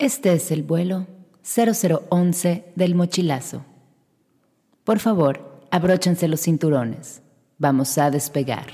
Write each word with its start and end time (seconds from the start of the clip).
Este 0.00 0.32
es 0.32 0.50
el 0.50 0.64
vuelo 0.64 1.06
0011 1.44 2.72
del 2.74 2.96
mochilazo. 2.96 3.64
Por 4.82 4.98
favor, 4.98 5.68
abróchense 5.70 6.26
los 6.26 6.40
cinturones. 6.40 7.22
Vamos 7.58 7.96
a 7.98 8.10
despegar. 8.10 8.66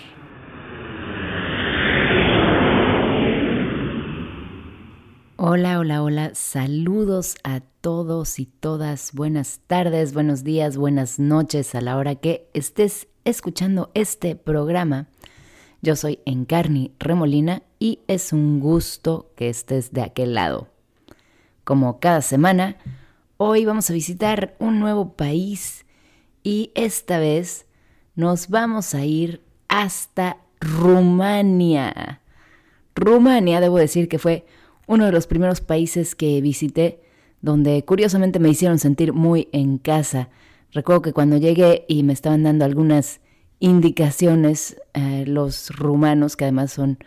Hola, 5.37 5.79
hola, 5.79 6.03
hola. 6.03 6.31
Saludos 6.33 7.37
a 7.45 7.61
todos 7.61 8.39
y 8.39 8.47
todas. 8.47 9.13
Buenas 9.13 9.61
tardes, 9.67 10.15
buenos 10.15 10.43
días, 10.43 10.79
buenas 10.79 11.19
noches 11.19 11.75
a 11.75 11.83
la 11.83 11.99
hora 11.99 12.15
que 12.15 12.49
estés 12.55 13.09
escuchando 13.27 13.91
este 13.93 14.37
programa. 14.37 15.09
Yo 15.83 15.97
soy 15.97 16.21
Encarni 16.25 16.93
Remolina 16.99 17.63
y 17.79 17.99
es 18.07 18.33
un 18.33 18.59
gusto 18.59 19.33
que 19.37 19.51
estés 19.51 19.93
de 19.93 20.01
aquel 20.01 20.33
lado. 20.33 20.80
Como 21.71 22.01
cada 22.01 22.21
semana, 22.21 22.79
hoy 23.37 23.65
vamos 23.65 23.89
a 23.89 23.93
visitar 23.93 24.57
un 24.59 24.81
nuevo 24.81 25.13
país 25.13 25.87
y 26.43 26.73
esta 26.75 27.21
vez 27.21 27.65
nos 28.17 28.49
vamos 28.49 28.93
a 28.93 29.05
ir 29.05 29.41
hasta 29.69 30.39
Rumania. 30.59 32.23
Rumania, 32.97 33.61
debo 33.61 33.79
decir 33.79 34.09
que 34.09 34.19
fue 34.19 34.47
uno 34.89 35.07
de 35.07 35.13
los 35.13 35.29
primeros 35.29 35.61
países 35.61 36.17
que 36.17 36.41
visité 36.41 37.05
donde 37.41 37.85
curiosamente 37.85 38.41
me 38.41 38.49
hicieron 38.49 38.81
sentir 38.81 39.13
muy 39.13 39.49
en 39.53 39.79
casa. 39.79 40.29
Recuerdo 40.73 41.03
que 41.03 41.13
cuando 41.13 41.37
llegué 41.37 41.85
y 41.87 42.03
me 42.03 42.15
estaban 42.15 42.43
dando 42.43 42.65
algunas 42.65 43.21
indicaciones 43.61 44.83
eh, 44.93 45.23
los 45.25 45.71
rumanos, 45.71 46.37
que 46.37 46.47
además 46.47 46.73
son 46.73 46.99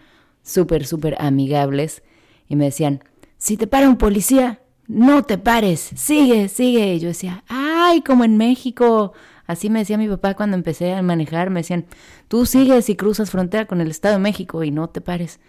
súper, 0.41 0.85
súper 0.85 1.17
amigables, 1.19 2.01
y 2.47 2.55
me 2.55 2.63
decían, 2.63 3.01
si 3.44 3.58
te 3.58 3.67
para 3.67 3.89
un 3.89 3.97
policía, 3.97 4.61
no 4.88 5.23
te 5.23 5.38
pares, 5.38 5.91
sigue, 5.95 6.47
sigue. 6.47 6.95
Y 6.95 6.99
yo 7.02 7.09
decía, 7.09 7.44
ay, 7.50 8.02
como 8.02 8.23
en 8.23 8.38
México. 8.38 9.11
Así 9.45 9.69
me 9.69 9.80
decía 9.80 9.97
mi 9.97 10.08
papá 10.08 10.33
cuando 10.33 10.55
empecé 10.55 10.94
a 10.94 11.02
manejar, 11.02 11.50
me 11.50 11.59
decían, 11.59 11.85
tú 12.30 12.45
sigues 12.45 12.88
y 12.88 12.95
cruzas 12.95 13.31
frontera 13.31 13.66
con 13.66 13.81
el 13.81 13.89
Estado 13.89 14.16
de 14.16 14.22
México 14.22 14.63
y 14.63 14.72
no 14.72 14.88
te 14.88 15.02
pares. 15.02 15.41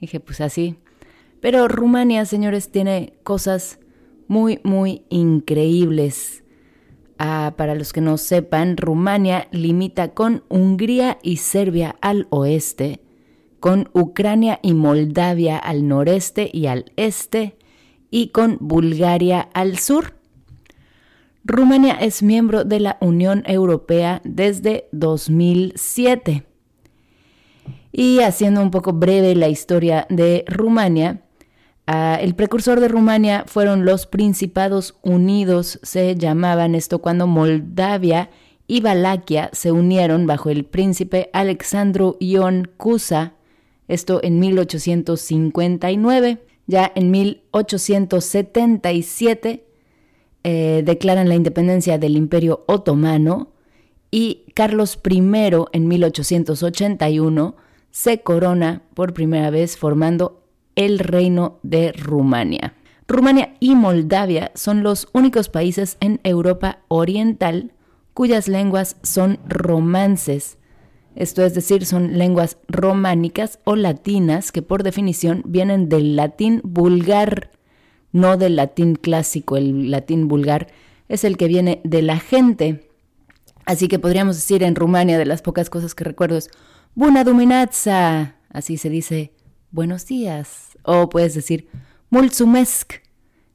dije, 0.00 0.18
pues 0.18 0.40
así. 0.40 0.74
Pero 1.40 1.68
Rumania, 1.68 2.24
señores, 2.24 2.72
tiene 2.72 3.12
cosas 3.22 3.78
muy, 4.26 4.58
muy 4.64 5.04
increíbles. 5.08 6.42
Ah, 7.16 7.54
para 7.56 7.76
los 7.76 7.92
que 7.92 8.00
no 8.00 8.18
sepan, 8.18 8.76
Rumania 8.76 9.46
limita 9.52 10.14
con 10.14 10.42
Hungría 10.48 11.18
y 11.22 11.36
Serbia 11.36 11.94
al 12.00 12.26
oeste 12.30 13.05
con 13.60 13.88
Ucrania 13.92 14.60
y 14.62 14.74
Moldavia 14.74 15.58
al 15.58 15.88
noreste 15.88 16.50
y 16.52 16.66
al 16.66 16.92
este, 16.96 17.56
y 18.10 18.28
con 18.28 18.58
Bulgaria 18.60 19.48
al 19.54 19.78
sur. 19.78 20.14
Rumania 21.44 21.94
es 21.94 22.22
miembro 22.22 22.64
de 22.64 22.80
la 22.80 22.98
Unión 23.00 23.44
Europea 23.46 24.20
desde 24.24 24.88
2007. 24.90 26.44
Y 27.92 28.18
haciendo 28.18 28.60
un 28.60 28.70
poco 28.70 28.92
breve 28.92 29.34
la 29.36 29.48
historia 29.48 30.06
de 30.10 30.44
Rumania, 30.48 31.22
ah, 31.86 32.18
el 32.20 32.34
precursor 32.34 32.80
de 32.80 32.88
Rumania 32.88 33.44
fueron 33.46 33.84
los 33.84 34.06
Principados 34.06 34.96
Unidos, 35.02 35.78
se 35.82 36.16
llamaban 36.16 36.74
esto 36.74 36.98
cuando 37.00 37.28
Moldavia 37.28 38.28
y 38.66 38.80
Valaquia 38.80 39.48
se 39.52 39.70
unieron 39.70 40.26
bajo 40.26 40.50
el 40.50 40.64
príncipe 40.64 41.30
Alexandru 41.32 42.16
Ion 42.18 42.68
Cusa 42.76 43.35
esto 43.88 44.20
en 44.22 44.38
1859. 44.38 46.38
Ya 46.66 46.92
en 46.94 47.10
1877 47.10 49.66
eh, 50.42 50.82
declaran 50.84 51.28
la 51.28 51.34
independencia 51.34 51.98
del 51.98 52.16
Imperio 52.16 52.64
Otomano 52.66 53.52
y 54.10 54.44
Carlos 54.54 54.98
I 55.08 55.18
en 55.72 55.88
1881 55.88 57.56
se 57.90 58.22
corona 58.22 58.82
por 58.94 59.12
primera 59.12 59.50
vez 59.50 59.76
formando 59.76 60.42
el 60.74 60.98
Reino 60.98 61.58
de 61.62 61.92
Rumania. 61.92 62.74
Rumania 63.08 63.54
y 63.60 63.74
Moldavia 63.74 64.50
son 64.54 64.82
los 64.82 65.08
únicos 65.12 65.48
países 65.48 65.96
en 66.00 66.20
Europa 66.24 66.80
Oriental 66.88 67.72
cuyas 68.14 68.48
lenguas 68.48 68.96
son 69.02 69.38
romances 69.46 70.58
esto 71.16 71.42
es 71.42 71.54
decir, 71.54 71.86
son 71.86 72.18
lenguas 72.18 72.58
románicas 72.68 73.58
o 73.64 73.74
latinas 73.74 74.52
que 74.52 74.60
por 74.60 74.82
definición 74.82 75.42
vienen 75.46 75.88
del 75.88 76.14
latín 76.14 76.60
vulgar, 76.62 77.50
no 78.12 78.36
del 78.36 78.56
latín 78.56 78.96
clásico. 78.96 79.56
El 79.56 79.90
latín 79.90 80.28
vulgar 80.28 80.68
es 81.08 81.24
el 81.24 81.38
que 81.38 81.48
viene 81.48 81.80
de 81.84 82.02
la 82.02 82.18
gente. 82.18 82.90
Así 83.64 83.88
que 83.88 83.98
podríamos 83.98 84.36
decir 84.36 84.62
en 84.62 84.74
Rumania, 84.74 85.16
de 85.16 85.24
las 85.24 85.40
pocas 85.40 85.70
cosas 85.70 85.94
que 85.94 86.04
recuerdo 86.04 86.36
es 86.36 86.50
Buna 86.94 87.24
duminatza, 87.24 88.36
así 88.50 88.76
se 88.76 88.90
dice 88.90 89.32
buenos 89.70 90.06
días. 90.06 90.76
O 90.82 91.08
puedes 91.08 91.34
decir 91.34 91.66
mulțumesc, 92.10 92.92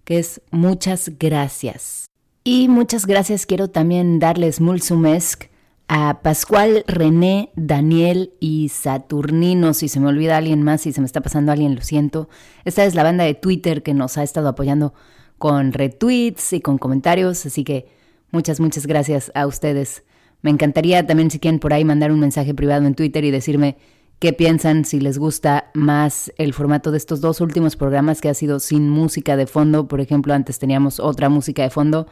que 0.04 0.18
es 0.18 0.42
muchas 0.50 1.12
gracias. 1.20 2.08
Y 2.44 2.70
muchas 2.70 3.06
gracias 3.06 3.46
quiero 3.46 3.68
también 3.70 4.18
darles 4.18 4.60
mulțumesc 4.60 5.51
a 5.94 6.22
Pascual, 6.22 6.86
René, 6.88 7.52
Daniel 7.58 8.32
y 8.40 8.70
Saturnino. 8.70 9.74
Si 9.74 9.90
se 9.90 10.00
me 10.00 10.08
olvida 10.08 10.38
alguien 10.38 10.64
más, 10.64 10.80
si 10.80 10.94
se 10.94 11.02
me 11.02 11.06
está 11.06 11.20
pasando 11.20 11.52
alguien, 11.52 11.76
lo 11.76 11.82
siento. 11.82 12.30
Esta 12.64 12.86
es 12.86 12.96
la 12.96 13.04
banda 13.04 13.26
de 13.26 13.34
Twitter 13.34 13.84
que 13.84 13.94
nos 13.94 14.18
ha 14.18 14.24
estado 14.24 14.48
apoyando 14.48 14.94
con 15.38 15.74
retweets 15.74 16.54
y 16.54 16.62
con 16.62 16.78
comentarios, 16.78 17.46
así 17.46 17.66
que 17.66 17.90
muchas, 18.32 18.62
muchas 18.62 18.88
gracias 18.88 19.34
a 19.36 19.46
ustedes. 19.46 20.06
Me 20.42 20.50
encantaría 20.50 21.06
también 21.06 21.30
si 21.30 21.40
quieren 21.40 21.60
por 21.60 21.74
ahí 21.74 21.84
mandar 21.84 22.14
un 22.14 22.22
mensaje 22.22 22.54
privado 22.54 22.86
en 22.86 22.96
Twitter 22.96 23.26
y 23.26 23.32
decirme 23.32 23.76
qué 24.20 24.32
piensan, 24.32 24.86
si 24.86 25.02
les 25.02 25.18
gusta 25.18 25.72
más 25.74 26.32
el 26.38 26.54
formato 26.54 26.92
de 26.92 27.00
estos 27.00 27.20
dos 27.20 27.42
últimos 27.42 27.76
programas 27.76 28.22
que 28.22 28.30
ha 28.30 28.34
sido 28.34 28.62
sin 28.62 28.90
música 28.90 29.36
de 29.36 29.46
fondo. 29.46 29.90
Por 29.90 30.00
ejemplo, 30.00 30.34
antes 30.34 30.58
teníamos 30.58 31.02
otra 31.02 31.28
música 31.28 31.64
de 31.64 31.70
fondo. 31.70 32.08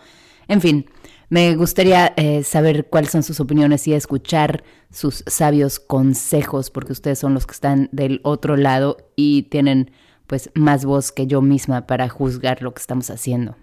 En 0.49 0.59
fin, 0.59 0.85
me 1.29 1.55
gustaría 1.55 2.11
eh, 2.17 2.43
saber 2.43 2.87
cuáles 2.89 3.11
son 3.11 3.21
sus 3.21 3.39
opiniones 3.39 3.87
y 3.87 3.93
escuchar 3.93 4.63
sus 4.91 5.23
sabios 5.27 5.79
consejos, 5.79 6.71
porque 6.71 6.91
ustedes 6.91 7.19
son 7.19 7.35
los 7.35 7.45
que 7.45 7.53
están 7.53 7.89
del 7.91 8.19
otro 8.23 8.57
lado 8.57 8.97
y 9.15 9.43
tienen 9.43 9.91
pues 10.25 10.49
más 10.55 10.85
voz 10.85 11.11
que 11.11 11.27
yo 11.27 11.41
misma 11.41 11.85
para 11.85 12.09
juzgar 12.09 12.63
lo 12.63 12.73
que 12.73 12.81
estamos 12.81 13.11
haciendo. 13.11 13.55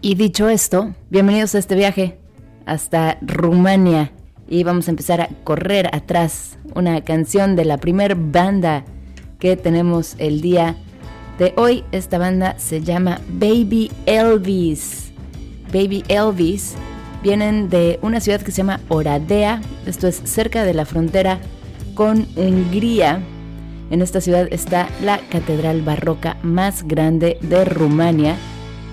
Y 0.00 0.14
dicho 0.14 0.48
esto, 0.48 0.94
bienvenidos 1.10 1.56
a 1.56 1.58
este 1.58 1.74
viaje 1.74 2.18
hasta 2.66 3.18
Rumania 3.20 4.12
y 4.48 4.62
vamos 4.62 4.86
a 4.86 4.92
empezar 4.92 5.20
a 5.20 5.28
correr 5.42 5.90
atrás 5.92 6.56
una 6.76 7.00
canción 7.02 7.56
de 7.56 7.64
la 7.64 7.78
primer 7.78 8.14
banda 8.14 8.84
que 9.40 9.56
tenemos 9.56 10.14
el 10.18 10.40
día 10.40 10.76
de 11.38 11.52
hoy. 11.56 11.82
Esta 11.90 12.18
banda 12.18 12.58
se 12.60 12.80
llama 12.80 13.20
Baby 13.28 13.90
Elvis. 14.06 15.10
Baby 15.72 16.04
Elvis 16.08 16.76
vienen 17.22 17.68
de 17.68 17.98
una 18.02 18.20
ciudad 18.20 18.40
que 18.40 18.50
se 18.50 18.58
llama 18.58 18.80
Oradea, 18.88 19.60
esto 19.86 20.06
es 20.06 20.20
cerca 20.24 20.64
de 20.64 20.74
la 20.74 20.84
frontera 20.84 21.38
con 21.94 22.26
Hungría. 22.36 23.20
En 23.90 24.02
esta 24.02 24.20
ciudad 24.20 24.48
está 24.50 24.88
la 25.02 25.18
catedral 25.30 25.82
barroca 25.82 26.36
más 26.42 26.82
grande 26.86 27.38
de 27.40 27.64
Rumania 27.64 28.36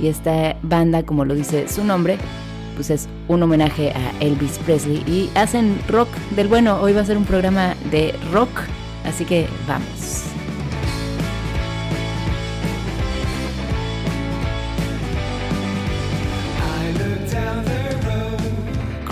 y 0.02 0.08
esta 0.08 0.58
banda, 0.62 1.04
como 1.04 1.26
lo 1.26 1.36
dice 1.36 1.68
su 1.68 1.84
nombre, 1.84 2.18
pues 2.76 2.90
es 2.90 3.08
un 3.28 3.44
homenaje 3.44 3.92
a 3.92 4.12
Elvis 4.20 4.58
Presley 4.66 5.04
y 5.08 5.30
hacen 5.36 5.78
rock 5.88 6.10
del 6.36 6.48
bueno. 6.48 6.80
Hoy 6.82 6.94
va 6.94 7.02
a 7.02 7.06
ser 7.06 7.18
un 7.18 7.26
programa 7.26 7.76
de 7.92 8.14
rock, 8.32 8.50
así 9.06 9.26
que 9.26 9.48
vamos. 9.68 10.35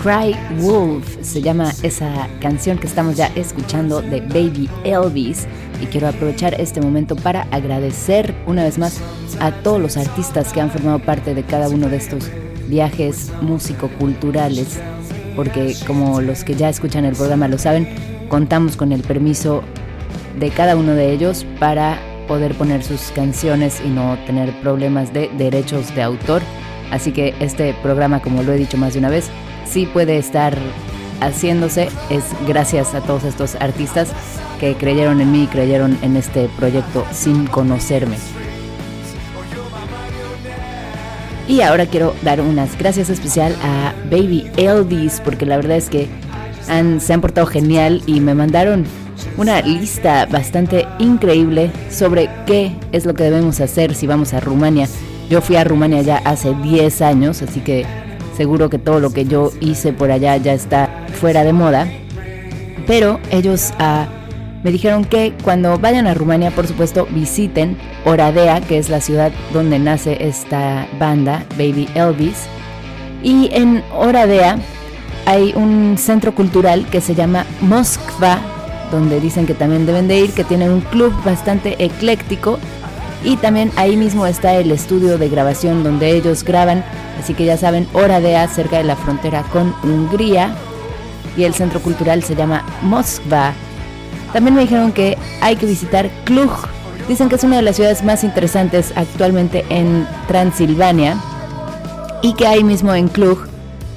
Cry 0.04 0.36
Wolf 0.60 1.16
se 1.22 1.40
llama 1.40 1.72
esa 1.82 2.28
canción 2.38 2.76
que 2.76 2.86
estamos 2.86 3.16
ya 3.16 3.28
escuchando 3.36 4.02
de 4.02 4.20
Baby 4.20 4.68
Elvis. 4.84 5.46
y 5.80 5.86
quiero 5.86 6.08
aprovechar 6.08 6.60
este 6.60 6.82
momento 6.82 7.16
para 7.16 7.44
agradecer 7.50 8.34
una 8.46 8.64
vez 8.64 8.76
más 8.76 9.00
a 9.40 9.50
todos 9.50 9.80
los 9.80 9.96
artistas 9.96 10.52
que 10.52 10.60
han 10.60 10.70
formado 10.70 10.98
parte 10.98 11.34
de 11.34 11.42
cada 11.42 11.70
uno 11.70 11.88
de 11.88 11.96
estos 11.96 12.30
viajes 12.68 13.32
músico-culturales, 13.40 14.78
porque 15.36 15.74
como 15.86 16.20
los 16.20 16.44
que 16.44 16.54
ya 16.54 16.68
escuchan 16.68 17.06
el 17.06 17.16
programa 17.16 17.48
lo 17.48 17.56
saben, 17.56 17.88
contamos 18.28 18.76
con 18.76 18.92
el 18.92 19.00
permiso 19.00 19.62
de 20.38 20.50
cada 20.50 20.76
uno 20.76 20.92
de 20.92 21.12
ellos 21.12 21.46
para 21.58 21.98
poder 22.28 22.54
poner 22.56 22.82
sus 22.82 23.10
canciones 23.12 23.80
y 23.82 23.88
no 23.88 24.18
tener 24.26 24.52
problemas 24.60 25.14
de 25.14 25.30
derechos 25.38 25.94
de 25.94 26.02
autor. 26.02 26.42
Así 26.90 27.10
que 27.10 27.34
este 27.40 27.74
programa, 27.82 28.20
como 28.20 28.42
lo 28.42 28.52
he 28.52 28.58
dicho 28.58 28.76
más 28.76 28.92
de 28.92 28.98
una 28.98 29.08
vez, 29.08 29.30
sí 29.66 29.86
puede 29.86 30.18
estar 30.18 30.56
haciéndose. 31.20 31.88
Es 32.10 32.24
gracias 32.46 32.94
a 32.94 33.00
todos 33.00 33.24
estos 33.24 33.54
artistas 33.56 34.08
que 34.60 34.74
creyeron 34.74 35.20
en 35.20 35.32
mí 35.32 35.44
y 35.44 35.46
creyeron 35.46 35.98
en 36.02 36.16
este 36.16 36.48
proyecto 36.56 37.04
sin 37.12 37.46
conocerme. 37.46 38.16
Y 41.46 41.60
ahora 41.60 41.86
quiero 41.86 42.14
dar 42.22 42.40
unas 42.40 42.76
gracias 42.78 43.10
especial 43.10 43.54
a 43.62 43.92
Baby 44.10 44.50
Elvis 44.56 45.20
porque 45.22 45.44
la 45.44 45.56
verdad 45.56 45.76
es 45.76 45.90
que 45.90 46.08
han, 46.68 47.00
se 47.00 47.12
han 47.12 47.20
portado 47.20 47.46
genial 47.46 48.02
y 48.06 48.20
me 48.20 48.34
mandaron 48.34 48.84
una 49.36 49.60
lista 49.60 50.26
bastante 50.26 50.86
increíble 50.98 51.70
sobre 51.90 52.30
qué 52.46 52.74
es 52.92 53.04
lo 53.04 53.14
que 53.14 53.24
debemos 53.24 53.60
hacer 53.60 53.94
si 53.94 54.06
vamos 54.06 54.32
a 54.32 54.40
Rumania. 54.40 54.88
Yo 55.28 55.42
fui 55.42 55.56
a 55.56 55.64
Rumania 55.64 56.02
ya 56.02 56.18
hace 56.18 56.54
10 56.54 57.02
años, 57.02 57.42
así 57.42 57.60
que 57.60 57.84
seguro 58.36 58.70
que 58.70 58.78
todo 58.78 59.00
lo 59.00 59.10
que 59.10 59.24
yo 59.24 59.52
hice 59.60 59.92
por 59.92 60.10
allá 60.10 60.36
ya 60.36 60.52
está 60.52 61.06
fuera 61.12 61.44
de 61.44 61.52
moda. 61.52 61.88
Pero 62.86 63.20
ellos 63.30 63.72
ah, 63.78 64.06
me 64.62 64.70
dijeron 64.70 65.04
que 65.04 65.32
cuando 65.42 65.78
vayan 65.78 66.06
a 66.06 66.14
Rumania, 66.14 66.50
por 66.50 66.66
supuesto, 66.66 67.06
visiten 67.10 67.76
Oradea, 68.04 68.60
que 68.60 68.78
es 68.78 68.88
la 68.88 69.00
ciudad 69.00 69.32
donde 69.52 69.78
nace 69.78 70.18
esta 70.26 70.86
banda, 70.98 71.44
Baby 71.50 71.88
Elvis. 71.94 72.46
Y 73.22 73.48
en 73.52 73.82
Oradea 73.94 74.58
hay 75.26 75.52
un 75.56 75.96
centro 75.96 76.34
cultural 76.34 76.86
que 76.90 77.00
se 77.00 77.14
llama 77.14 77.46
Moskva 77.62 78.38
donde 78.90 79.20
dicen 79.20 79.46
que 79.46 79.54
también 79.54 79.86
deben 79.86 80.08
de 80.08 80.20
ir, 80.20 80.30
que 80.32 80.44
tienen 80.44 80.70
un 80.70 80.80
club 80.80 81.12
bastante 81.24 81.82
ecléctico 81.84 82.58
y 83.24 83.36
también 83.36 83.72
ahí 83.76 83.96
mismo 83.96 84.26
está 84.26 84.54
el 84.54 84.70
estudio 84.70 85.18
de 85.18 85.28
grabación 85.28 85.82
donde 85.82 86.10
ellos 86.10 86.44
graban, 86.44 86.84
así 87.20 87.34
que 87.34 87.44
ya 87.44 87.56
saben, 87.56 87.86
Oradea, 87.92 88.46
cerca 88.48 88.78
de 88.78 88.84
la 88.84 88.96
frontera 88.96 89.42
con 89.52 89.74
Hungría, 89.82 90.54
y 91.36 91.44
el 91.44 91.54
centro 91.54 91.80
cultural 91.80 92.22
se 92.22 92.36
llama 92.36 92.64
Moskva. 92.82 93.52
También 94.32 94.54
me 94.54 94.62
dijeron 94.62 94.92
que 94.92 95.16
hay 95.40 95.56
que 95.56 95.66
visitar 95.66 96.10
Cluj, 96.24 96.66
dicen 97.08 97.28
que 97.28 97.36
es 97.36 97.44
una 97.44 97.56
de 97.56 97.62
las 97.62 97.76
ciudades 97.76 98.02
más 98.02 98.24
interesantes 98.24 98.92
actualmente 98.96 99.64
en 99.68 100.06
Transilvania, 100.28 101.16
y 102.22 102.34
que 102.34 102.46
ahí 102.46 102.64
mismo 102.64 102.94
en 102.94 103.08
Cluj 103.08 103.46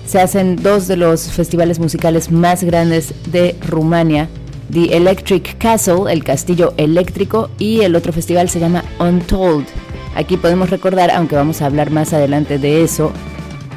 se 0.05 0.19
hacen 0.21 0.55
dos 0.55 0.87
de 0.87 0.97
los 0.97 1.29
festivales 1.29 1.79
musicales 1.79 2.31
más 2.31 2.63
grandes 2.63 3.13
de 3.31 3.55
Rumania, 3.67 4.29
The 4.71 4.97
Electric 4.97 5.57
Castle, 5.57 6.11
el 6.11 6.23
castillo 6.23 6.73
eléctrico, 6.77 7.49
y 7.57 7.81
el 7.81 7.95
otro 7.95 8.13
festival 8.13 8.49
se 8.49 8.59
llama 8.59 8.83
Untold. 8.99 9.65
Aquí 10.17 10.35
podemos 10.35 10.71
recordar, 10.71 11.11
aunque 11.11 11.35
vamos 11.35 11.61
a 11.61 11.67
hablar 11.67 11.91
más 11.91 12.11
adelante 12.11 12.57
de 12.57 12.81
eso, 12.81 13.11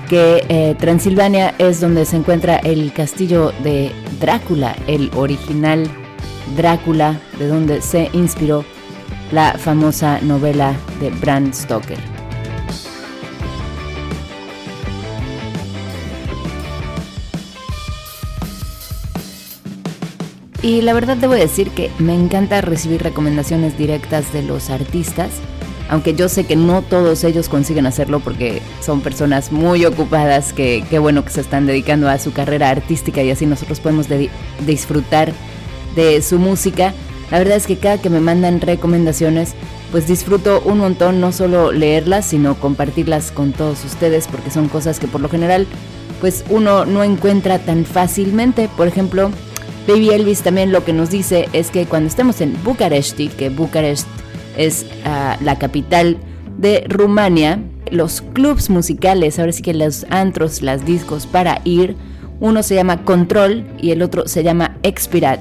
que 0.08 0.42
eh, 0.48 0.74
Transilvania 0.78 1.54
es 1.58 1.82
donde 1.82 2.06
se 2.06 2.16
encuentra 2.16 2.56
el 2.56 2.94
castillo 2.94 3.52
de 3.62 3.92
Drácula, 4.20 4.74
el 4.86 5.10
original 5.16 5.86
Drácula, 6.56 7.20
de 7.38 7.46
donde 7.46 7.82
se 7.82 8.08
inspiró 8.14 8.64
la 9.32 9.52
famosa 9.58 10.18
novela 10.22 10.72
de 10.98 11.10
Bram 11.10 11.52
Stoker. 11.52 11.98
Y 20.62 20.80
la 20.80 20.94
verdad 20.94 21.18
debo 21.18 21.34
decir 21.34 21.68
que 21.72 21.90
me 21.98 22.14
encanta 22.14 22.62
recibir 22.62 23.02
recomendaciones 23.02 23.76
directas 23.76 24.32
de 24.32 24.42
los 24.42 24.70
artistas, 24.70 25.32
aunque 25.90 26.14
yo 26.14 26.28
sé 26.28 26.44
que 26.44 26.56
no 26.56 26.82
todos 26.82 27.24
ellos 27.24 27.48
consiguen 27.48 27.84
hacerlo 27.84 28.20
porque 28.20 28.62
son 28.80 29.00
personas 29.00 29.52
muy 29.52 29.84
ocupadas 29.84 30.52
que 30.52 30.84
bueno 31.00 31.24
que 31.24 31.30
se 31.30 31.40
están 31.40 31.66
dedicando 31.66 32.08
a 32.08 32.18
su 32.18 32.32
carrera 32.32 32.70
artística 32.70 33.22
y 33.22 33.30
así 33.30 33.44
nosotros 33.44 33.80
podemos 33.80 34.06
disfrutar 34.64 35.32
de 35.96 36.22
su 36.22 36.38
música. 36.38 36.94
La 37.30 37.38
verdad 37.38 37.56
es 37.56 37.66
que 37.66 37.76
cada 37.76 37.98
que 37.98 38.10
me 38.10 38.20
mandan 38.20 38.60
recomendaciones, 38.60 39.54
pues 39.90 40.06
disfruto 40.06 40.62
un 40.64 40.78
montón 40.78 41.20
no 41.20 41.32
solo 41.32 41.72
leerlas, 41.72 42.26
sino 42.26 42.54
compartirlas 42.54 43.30
con 43.32 43.52
todos 43.52 43.84
ustedes 43.84 44.28
porque 44.28 44.50
son 44.50 44.68
cosas 44.68 44.98
que 44.98 45.08
por 45.08 45.20
lo 45.20 45.28
general 45.28 45.66
pues 46.20 46.44
uno 46.50 46.84
no 46.84 47.02
encuentra 47.02 47.58
tan 47.58 47.84
fácilmente. 47.84 48.68
Por 48.76 48.86
ejemplo, 48.86 49.30
Baby 49.88 50.10
Elvis 50.10 50.42
también 50.42 50.70
lo 50.70 50.84
que 50.84 50.92
nos 50.92 51.10
dice 51.10 51.48
es 51.52 51.70
que 51.70 51.86
cuando 51.86 52.08
estemos 52.08 52.40
en 52.40 52.56
Bucaresti, 52.62 53.28
que 53.28 53.48
Bucarest 53.48 54.06
es 54.56 54.86
ah, 55.04 55.36
la 55.40 55.58
capital 55.58 56.18
de 56.58 56.84
Rumania, 56.88 57.62
los 57.90 58.20
clubs 58.20 58.70
musicales, 58.70 59.38
ahora 59.38 59.52
sí 59.52 59.62
que 59.62 59.74
los 59.74 60.06
antros, 60.10 60.62
las 60.62 60.84
discos 60.84 61.26
para 61.26 61.60
ir, 61.64 61.96
uno 62.40 62.62
se 62.62 62.74
llama 62.74 63.04
Control 63.04 63.66
y 63.80 63.90
el 63.90 64.02
otro 64.02 64.26
se 64.26 64.42
llama 64.42 64.76
Expirat 64.82 65.40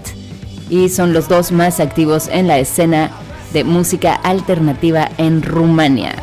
y 0.70 0.90
son 0.90 1.14
los 1.14 1.28
dos 1.28 1.52
más 1.52 1.80
activos 1.80 2.30
en 2.32 2.48
la 2.48 2.60
escena 2.60 3.12
de 3.54 3.64
música 3.64 4.14
alternativa 4.14 5.10
en 5.18 5.42
Rumania. 5.42 6.16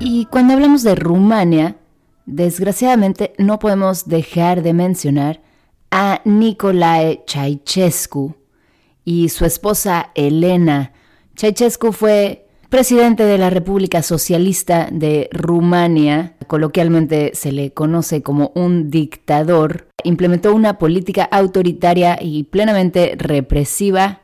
Y 0.00 0.26
cuando 0.26 0.54
hablamos 0.54 0.82
de 0.82 0.94
Rumania, 0.94 1.76
desgraciadamente 2.26 3.32
no 3.38 3.58
podemos 3.58 4.08
dejar 4.08 4.62
de 4.62 4.72
mencionar 4.72 5.40
a 5.90 6.20
Nicolae 6.24 7.22
Ceausescu 7.26 8.34
y 9.04 9.28
su 9.28 9.44
esposa 9.44 10.10
Elena. 10.14 10.92
Ceausescu 11.36 11.92
fue 11.92 12.46
presidente 12.68 13.24
de 13.24 13.38
la 13.38 13.50
República 13.50 14.02
Socialista 14.02 14.88
de 14.90 15.28
Rumania, 15.32 16.34
coloquialmente 16.46 17.32
se 17.34 17.52
le 17.52 17.72
conoce 17.72 18.22
como 18.22 18.50
un 18.54 18.90
dictador, 18.90 19.88
implementó 20.02 20.54
una 20.54 20.78
política 20.78 21.24
autoritaria 21.24 22.18
y 22.20 22.44
plenamente 22.44 23.14
represiva. 23.16 24.20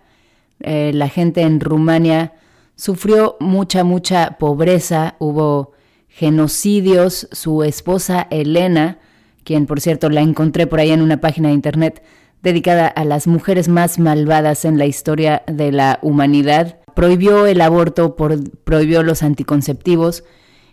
Eh, 0.60 0.90
la 0.92 1.08
gente 1.08 1.42
en 1.42 1.60
Rumania 1.60 2.34
Sufrió 2.80 3.36
mucha, 3.40 3.84
mucha 3.84 4.38
pobreza, 4.38 5.16
hubo 5.18 5.72
genocidios, 6.20 7.28
su 7.32 7.62
esposa 7.62 8.26
Elena, 8.30 8.98
quien 9.42 9.64
por 9.64 9.80
cierto 9.80 10.10
la 10.10 10.20
encontré 10.20 10.66
por 10.66 10.78
ahí 10.78 10.90
en 10.90 11.00
una 11.00 11.18
página 11.18 11.48
de 11.48 11.54
internet 11.54 12.02
dedicada 12.42 12.88
a 12.88 13.06
las 13.06 13.26
mujeres 13.26 13.68
más 13.68 13.98
malvadas 13.98 14.66
en 14.66 14.76
la 14.76 14.84
historia 14.84 15.42
de 15.46 15.72
la 15.72 15.98
humanidad, 16.02 16.78
prohibió 16.94 17.46
el 17.46 17.62
aborto, 17.62 18.16
prohibió 18.16 19.02
los 19.02 19.22
anticonceptivos, 19.22 20.22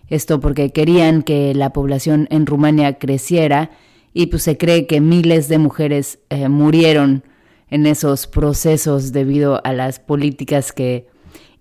esto 0.10 0.42
porque 0.42 0.72
querían 0.74 1.24
que 1.24 1.54
la 1.56 1.72
población 1.72 2.27
en 2.30 2.46
Rumania 2.46 3.00
creciera 3.00 3.72
y 4.13 4.25
pues 4.25 4.44
se 4.44 4.58
cree 4.58 4.86
que 4.86 5.00
miles 5.00 5.48
de 5.48 5.60
mujeres 5.60 6.20
eh, 6.30 6.50
murieron 6.50 7.24
en 7.70 7.86
esos 7.86 8.27
procesos 8.27 9.13
debido 9.13 9.62
a 9.66 9.72
las 9.72 10.01
políticas 10.01 10.74
que 10.74 11.08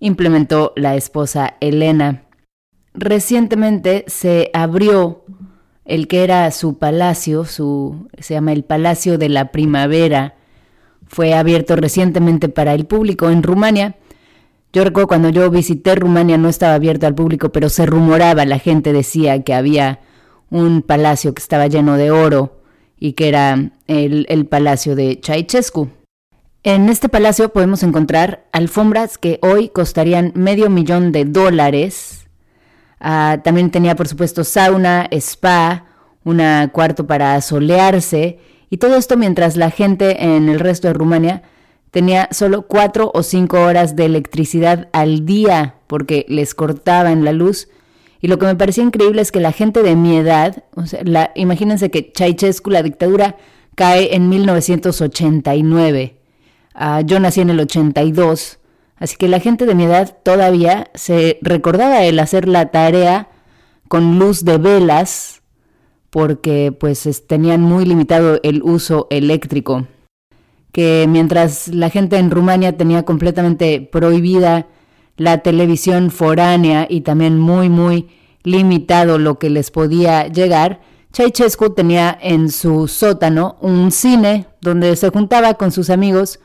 implementó 0.01 0.73
la 0.75 0.97
esposa 0.97 1.55
Elena. 1.61 2.26
Recientemente 2.99 4.05
se 4.07 4.49
abrió 4.53 5.23
el 5.85 6.07
que 6.07 6.23
era 6.23 6.49
su 6.49 6.79
palacio, 6.79 7.45
su, 7.45 8.09
se 8.17 8.33
llama 8.33 8.53
el 8.53 8.63
Palacio 8.63 9.19
de 9.19 9.29
la 9.29 9.51
Primavera, 9.51 10.33
fue 11.07 11.35
abierto 11.35 11.75
recientemente 11.75 12.49
para 12.49 12.73
el 12.73 12.87
público 12.87 13.29
en 13.29 13.43
Rumania. 13.43 13.97
Yo 14.73 14.83
recuerdo 14.83 15.07
cuando 15.07 15.29
yo 15.29 15.49
visité 15.51 15.93
Rumania 15.93 16.39
no 16.39 16.49
estaba 16.49 16.73
abierto 16.73 17.05
al 17.05 17.13
público, 17.13 17.51
pero 17.51 17.69
se 17.69 17.85
rumoraba, 17.85 18.45
la 18.45 18.57
gente 18.57 18.91
decía 18.91 19.43
que 19.43 19.53
había 19.53 19.99
un 20.49 20.81
palacio 20.81 21.35
que 21.35 21.41
estaba 21.41 21.67
lleno 21.67 21.97
de 21.97 22.09
oro 22.09 22.61
y 22.99 23.13
que 23.13 23.29
era 23.29 23.71
el, 23.85 24.25
el 24.27 24.47
palacio 24.47 24.95
de 24.95 25.21
Ceausescu. 25.23 25.89
En 26.63 26.89
este 26.89 27.09
palacio 27.09 27.49
podemos 27.49 27.83
encontrar 27.83 28.47
alfombras 28.51 29.19
que 29.19 29.37
hoy 29.43 29.69
costarían 29.69 30.31
medio 30.35 30.71
millón 30.71 31.11
de 31.11 31.25
dólares. 31.25 32.26
Ah, 32.99 33.39
también 33.43 33.71
tenía, 33.71 33.95
por 33.95 34.07
supuesto, 34.07 34.43
sauna, 34.43 35.07
spa, 35.11 35.85
un 36.23 36.41
cuarto 36.73 37.07
para 37.07 37.39
solearse 37.41 38.39
y 38.69 38.77
todo 38.77 38.97
esto 38.97 39.15
mientras 39.15 39.55
la 39.55 39.71
gente 39.71 40.25
en 40.25 40.49
el 40.49 40.59
resto 40.59 40.87
de 40.87 40.93
Rumania 40.93 41.43
tenía 41.91 42.27
solo 42.31 42.63
cuatro 42.63 43.11
o 43.13 43.23
cinco 43.23 43.61
horas 43.61 43.95
de 43.95 44.05
electricidad 44.05 44.89
al 44.91 45.25
día 45.25 45.75
porque 45.87 46.25
les 46.27 46.53
cortaban 46.53 47.23
la 47.23 47.31
luz 47.31 47.69
Y 48.19 48.27
lo 48.27 48.37
que 48.39 48.45
me 48.45 48.55
parecía 48.55 48.83
increíble 48.83 49.21
es 49.21 49.31
que 49.31 49.39
la 49.39 49.51
gente 49.51 49.83
de 49.83 49.95
mi 49.95 50.17
edad, 50.17 50.63
o 50.75 50.83
la, 51.03 51.31
imagínense 51.35 51.91
que 51.91 52.11
Ceausescu, 52.15 52.71
la 52.71 52.83
dictadura, 52.83 53.37
cae 53.75 54.15
en 54.15 54.27
1989. 54.27 56.17
Ah, 56.73 57.01
yo 57.01 57.19
nací 57.19 57.41
en 57.41 57.51
el 57.51 57.59
82. 57.59 58.56
Así 58.99 59.15
que 59.15 59.27
la 59.27 59.39
gente 59.39 59.65
de 59.65 59.75
mi 59.75 59.85
edad 59.85 60.17
todavía 60.23 60.89
se 60.95 61.37
recordaba 61.41 62.03
el 62.03 62.19
hacer 62.19 62.47
la 62.47 62.71
tarea 62.71 63.29
con 63.87 64.19
luz 64.19 64.43
de 64.43 64.57
velas 64.57 65.41
porque 66.09 66.75
pues 66.77 67.25
tenían 67.27 67.61
muy 67.61 67.85
limitado 67.85 68.39
el 68.43 68.63
uso 68.63 69.07
eléctrico. 69.09 69.87
Que 70.71 71.05
mientras 71.07 71.67
la 71.67 71.89
gente 71.89 72.17
en 72.17 72.31
Rumania 72.31 72.77
tenía 72.77 73.03
completamente 73.03 73.81
prohibida 73.91 74.67
la 75.15 75.39
televisión 75.39 76.11
foránea 76.11 76.87
y 76.89 77.01
también 77.01 77.39
muy 77.39 77.69
muy 77.69 78.07
limitado 78.43 79.17
lo 79.17 79.39
que 79.39 79.49
les 79.49 79.71
podía 79.71 80.27
llegar, 80.27 80.79
Ceausescu 81.13 81.71
tenía 81.71 82.17
en 82.21 82.49
su 82.49 82.87
sótano 82.87 83.57
un 83.61 83.91
cine 83.91 84.47
donde 84.61 84.95
se 84.95 85.09
juntaba 85.09 85.55
con 85.55 85.71
sus 85.71 85.89
amigos 85.89 86.39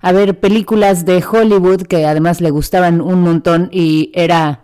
a 0.00 0.12
ver 0.12 0.40
películas 0.40 1.04
de 1.04 1.22
Hollywood 1.24 1.82
que 1.82 2.06
además 2.06 2.40
le 2.40 2.50
gustaban 2.50 3.00
un 3.00 3.22
montón 3.22 3.68
y 3.72 4.10
era 4.14 4.62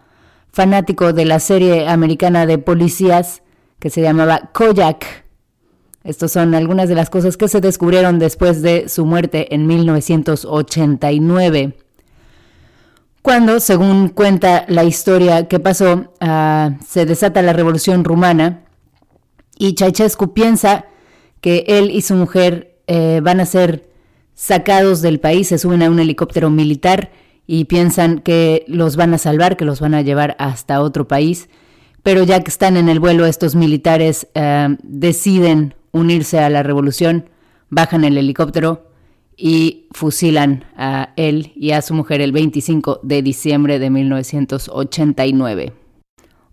fanático 0.52 1.12
de 1.12 1.24
la 1.24 1.40
serie 1.40 1.88
americana 1.88 2.46
de 2.46 2.58
policías 2.58 3.42
que 3.78 3.90
se 3.90 4.02
llamaba 4.02 4.50
Koyak. 4.52 5.24
Estas 6.04 6.32
son 6.32 6.54
algunas 6.54 6.88
de 6.88 6.94
las 6.94 7.10
cosas 7.10 7.36
que 7.36 7.48
se 7.48 7.60
descubrieron 7.60 8.18
después 8.18 8.62
de 8.62 8.88
su 8.88 9.04
muerte 9.06 9.54
en 9.54 9.66
1989. 9.66 11.76
Cuando, 13.22 13.60
según 13.60 14.08
cuenta 14.08 14.64
la 14.68 14.82
historia 14.82 15.46
que 15.46 15.60
pasó, 15.60 16.12
ah, 16.20 16.70
se 16.84 17.06
desata 17.06 17.40
la 17.40 17.52
revolución 17.52 18.02
rumana 18.02 18.64
y 19.56 19.76
Ceausescu 19.78 20.34
piensa 20.34 20.86
que 21.40 21.64
él 21.68 21.92
y 21.92 22.02
su 22.02 22.16
mujer 22.16 22.80
eh, 22.88 23.20
van 23.22 23.38
a 23.38 23.46
ser 23.46 23.91
sacados 24.34 25.02
del 25.02 25.20
país, 25.20 25.48
se 25.48 25.58
suben 25.58 25.82
a 25.82 25.90
un 25.90 26.00
helicóptero 26.00 26.50
militar 26.50 27.12
y 27.46 27.64
piensan 27.64 28.20
que 28.20 28.64
los 28.68 28.96
van 28.96 29.14
a 29.14 29.18
salvar, 29.18 29.56
que 29.56 29.64
los 29.64 29.80
van 29.80 29.94
a 29.94 30.02
llevar 30.02 30.36
hasta 30.38 30.80
otro 30.80 31.08
país. 31.08 31.48
Pero 32.02 32.24
ya 32.24 32.42
que 32.42 32.50
están 32.50 32.76
en 32.76 32.88
el 32.88 33.00
vuelo, 33.00 33.26
estos 33.26 33.54
militares 33.54 34.26
eh, 34.34 34.76
deciden 34.82 35.74
unirse 35.92 36.38
a 36.38 36.50
la 36.50 36.62
revolución, 36.62 37.28
bajan 37.68 38.04
el 38.04 38.16
helicóptero 38.16 38.90
y 39.36 39.86
fusilan 39.92 40.64
a 40.76 41.12
él 41.16 41.52
y 41.54 41.72
a 41.72 41.82
su 41.82 41.94
mujer 41.94 42.20
el 42.20 42.32
25 42.32 43.00
de 43.02 43.22
diciembre 43.22 43.78
de 43.78 43.90
1989. 43.90 45.72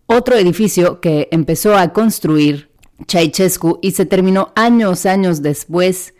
Otro 0.05 0.35
edificio 0.35 1.01
que 1.01 1.27
empezó 1.31 1.77
a 1.77 1.93
construir 1.93 2.69
Ceausescu 3.07 3.79
y 3.81 3.91
se 3.91 4.05
terminó 4.05 4.51
años, 4.55 5.05
años 5.05 5.41
después 5.41 6.13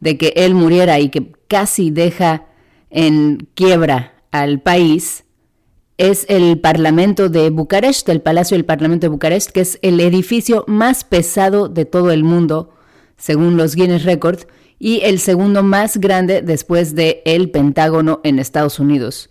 de 0.00 0.18
que 0.18 0.32
él 0.36 0.54
muriera 0.54 0.98
y 0.98 1.10
que 1.10 1.32
casi 1.48 1.90
deja 1.90 2.46
en 2.90 3.48
quiebra 3.54 4.14
al 4.30 4.60
país, 4.60 5.24
es 6.00 6.24
el 6.28 6.58
Parlamento 6.58 7.28
de 7.28 7.50
Bucarest, 7.50 8.08
el 8.08 8.22
Palacio 8.22 8.56
del 8.56 8.64
Parlamento 8.64 9.04
de 9.04 9.10
Bucarest, 9.10 9.50
que 9.50 9.60
es 9.60 9.78
el 9.82 10.00
edificio 10.00 10.64
más 10.66 11.04
pesado 11.04 11.68
de 11.68 11.84
todo 11.84 12.10
el 12.10 12.24
mundo, 12.24 12.74
según 13.18 13.58
los 13.58 13.74
Guinness 13.74 14.04
Records, 14.04 14.46
y 14.78 15.00
el 15.02 15.18
segundo 15.18 15.62
más 15.62 15.98
grande 15.98 16.40
después 16.40 16.94
de 16.94 17.20
el 17.26 17.50
Pentágono 17.50 18.20
en 18.24 18.38
Estados 18.38 18.78
Unidos. 18.78 19.28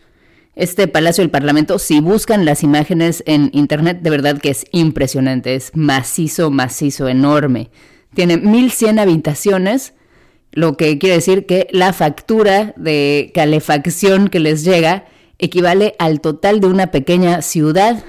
Este 0.55 0.87
Palacio 0.87 1.23
del 1.23 1.31
Parlamento, 1.31 1.79
si 1.79 2.01
buscan 2.01 2.45
las 2.45 2.61
imágenes 2.61 3.23
en 3.25 3.49
internet, 3.53 4.01
de 4.01 4.09
verdad 4.11 4.39
que 4.39 4.51
es 4.51 4.65
impresionante, 4.71 5.55
es 5.55 5.71
macizo, 5.73 6.51
macizo, 6.51 7.07
enorme. 7.07 7.71
Tiene 8.13 8.37
1100 8.37 8.99
habitaciones, 8.99 9.93
lo 10.51 10.77
que 10.77 10.97
quiere 10.97 11.15
decir 11.15 11.45
que 11.45 11.67
la 11.71 11.93
factura 11.93 12.73
de 12.75 13.31
calefacción 13.33 14.27
que 14.29 14.39
les 14.39 14.63
llega 14.63 15.05
equivale 15.37 15.95
al 15.99 16.21
total 16.21 16.59
de 16.59 16.67
una 16.67 16.87
pequeña 16.87 17.41
ciudad. 17.41 18.03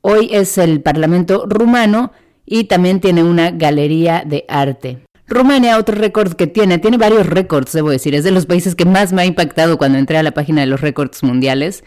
Hoy 0.00 0.30
es 0.32 0.58
el 0.58 0.80
Parlamento 0.80 1.44
rumano 1.46 2.12
y 2.46 2.64
también 2.64 3.00
tiene 3.00 3.24
una 3.24 3.50
galería 3.50 4.24
de 4.26 4.44
arte. 4.48 5.04
Rumania, 5.26 5.78
otro 5.78 5.96
récord 5.96 6.34
que 6.34 6.46
tiene, 6.46 6.78
tiene 6.78 6.98
varios 6.98 7.26
récords, 7.26 7.72
debo 7.72 7.90
decir, 7.90 8.14
es 8.14 8.24
de 8.24 8.32
los 8.32 8.46
países 8.46 8.74
que 8.74 8.84
más 8.84 9.12
me 9.12 9.22
ha 9.22 9.26
impactado 9.26 9.78
cuando 9.78 9.98
entré 9.98 10.18
a 10.18 10.22
la 10.22 10.32
página 10.32 10.60
de 10.60 10.66
los 10.66 10.80
récords 10.80 11.22
mundiales. 11.22 11.84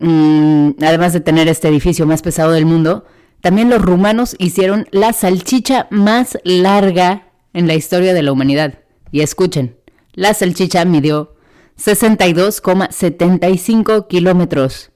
Mm, 0.00 0.70
además 0.82 1.12
de 1.12 1.20
tener 1.20 1.46
este 1.46 1.68
edificio 1.68 2.06
más 2.06 2.22
pesado 2.22 2.50
del 2.50 2.66
mundo, 2.66 3.04
también 3.40 3.70
los 3.70 3.80
rumanos 3.80 4.34
hicieron 4.38 4.88
la 4.90 5.12
salchicha 5.12 5.86
más 5.90 6.38
larga 6.44 7.23
en 7.54 7.66
la 7.66 7.72
historia 7.74 8.12
de 8.12 8.20
la 8.22 8.32
humanidad. 8.32 8.80
Y 9.10 9.22
escuchen, 9.22 9.78
la 10.12 10.34
salchicha 10.34 10.84
midió 10.84 11.36
62,75 11.78 14.06
kilómetros. 14.06 14.90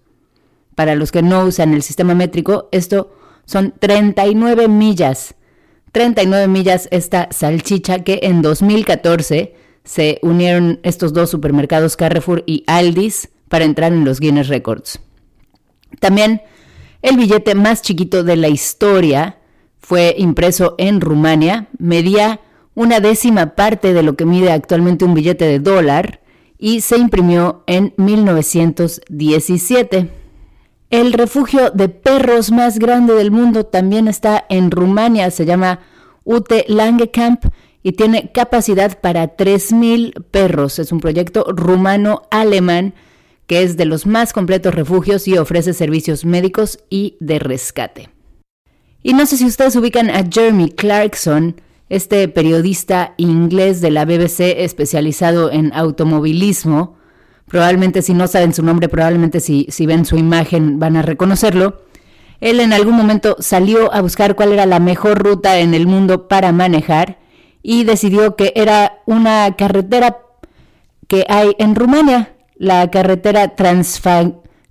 Para 0.75 0.95
los 0.95 1.11
que 1.11 1.23
no 1.23 1.45
usan 1.45 1.73
el 1.73 1.83
sistema 1.83 2.15
métrico, 2.15 2.69
esto 2.71 3.15
son 3.47 3.73
39 3.79 4.69
millas. 4.69 5.35
39 5.93 6.49
millas 6.49 6.87
esta 6.91 7.29
salchicha 7.31 8.05
que 8.05 8.21
en 8.23 8.43
2014 8.43 9.55
se 9.85 10.19
unieron 10.23 10.81
estos 10.83 11.15
dos 11.15 11.31
supermercados 11.31 11.97
Carrefour 11.97 12.45
y 12.47 12.65
Aldis 12.67 13.31
para 13.49 13.65
entrar 13.65 13.93
en 13.93 14.05
los 14.05 14.21
Guinness 14.21 14.49
Records. 14.49 15.01
También 15.99 16.43
el 17.01 17.17
billete 17.17 17.55
más 17.55 17.81
chiquito 17.83 18.23
de 18.23 18.37
la 18.37 18.49
historia 18.49 19.39
fue 19.79 20.15
impreso 20.19 20.75
en 20.79 21.01
Rumania, 21.01 21.69
medía 21.79 22.41
una 22.79 23.01
décima 23.01 23.57
parte 23.57 23.93
de 23.93 24.05
lo 24.05 24.15
que 24.15 24.25
mide 24.25 24.53
actualmente 24.53 25.05
un 25.05 25.13
billete 25.13 25.47
de 25.47 25.59
dólar 25.59 26.21
y 26.59 26.81
se 26.81 26.97
imprimió 26.97 27.65
en 27.67 27.93
1917. 27.97 30.09
El 30.89 31.13
refugio 31.13 31.71
de 31.71 31.89
perros 31.89 32.53
más 32.53 32.79
grande 32.79 33.15
del 33.15 33.33
mundo 33.33 33.67
también 33.67 34.07
está 34.07 34.45
en 34.49 34.71
Rumania, 34.71 35.33
se 35.33 35.45
llama 35.45 35.81
Ute 36.23 36.67
Langecamp 36.69 37.47
y 37.83 37.95
tiene 37.95 38.31
capacidad 38.31 39.01
para 39.01 39.37
3.000 39.37 40.27
perros. 40.31 40.79
Es 40.79 40.93
un 40.93 41.01
proyecto 41.01 41.47
rumano-alemán 41.49 42.95
que 43.49 43.65
es 43.65 43.77
de 43.77 43.87
los 43.87 44.07
más 44.07 44.33
completos 44.33 44.73
refugios 44.73 45.27
y 45.27 45.37
ofrece 45.37 45.73
servicios 45.73 46.25
médicos 46.25 46.79
y 46.91 47.17
de 47.19 47.41
rescate. 47.41 48.09
Y 49.03 49.15
no 49.15 49.27
sé 49.27 49.37
si 49.37 49.47
ustedes 49.47 49.75
ubican 49.75 50.11
a 50.11 50.23
Jeremy 50.31 50.71
Clarkson, 50.71 51.57
este 51.89 52.29
periodista 52.29 53.15
inglés 53.17 53.81
de 53.81 53.91
la 53.91 54.05
BBC 54.05 54.63
especializado 54.63 55.51
en 55.51 55.73
automovilismo 55.73 56.99
probablemente 57.49 58.03
si 58.03 58.15
no 58.15 58.29
saben 58.29 58.53
su 58.55 58.63
nombre, 58.63 58.89
probablemente 58.89 59.41
si, 59.41 59.67
ven 59.87 60.05
su 60.05 60.17
imagen 60.17 60.79
van 60.79 60.97
a 60.97 61.03
reconocerlo. 61.03 61.83
Él 62.41 62.61
en 62.61 62.73
algún 62.73 62.95
momento 62.95 63.35
salió 63.41 63.93
a 63.93 64.01
buscar 64.01 64.37
cuál 64.37 64.53
era 64.53 64.65
la 64.67 64.79
mejor 64.79 65.19
ruta 65.19 65.59
en 65.59 65.75
el 65.75 65.89
mundo 65.89 66.29
para 66.29 66.53
manejar 66.53 67.19
y 67.63 67.83
decidió 67.85 68.37
que 68.37 68.53
era 68.55 69.01
una 69.07 69.57
carretera 69.57 70.19
que 71.09 71.25
hay 71.29 71.57
en 71.59 71.75
Rumania, 71.75 72.37
la 72.57 72.89
carretera 72.91 73.57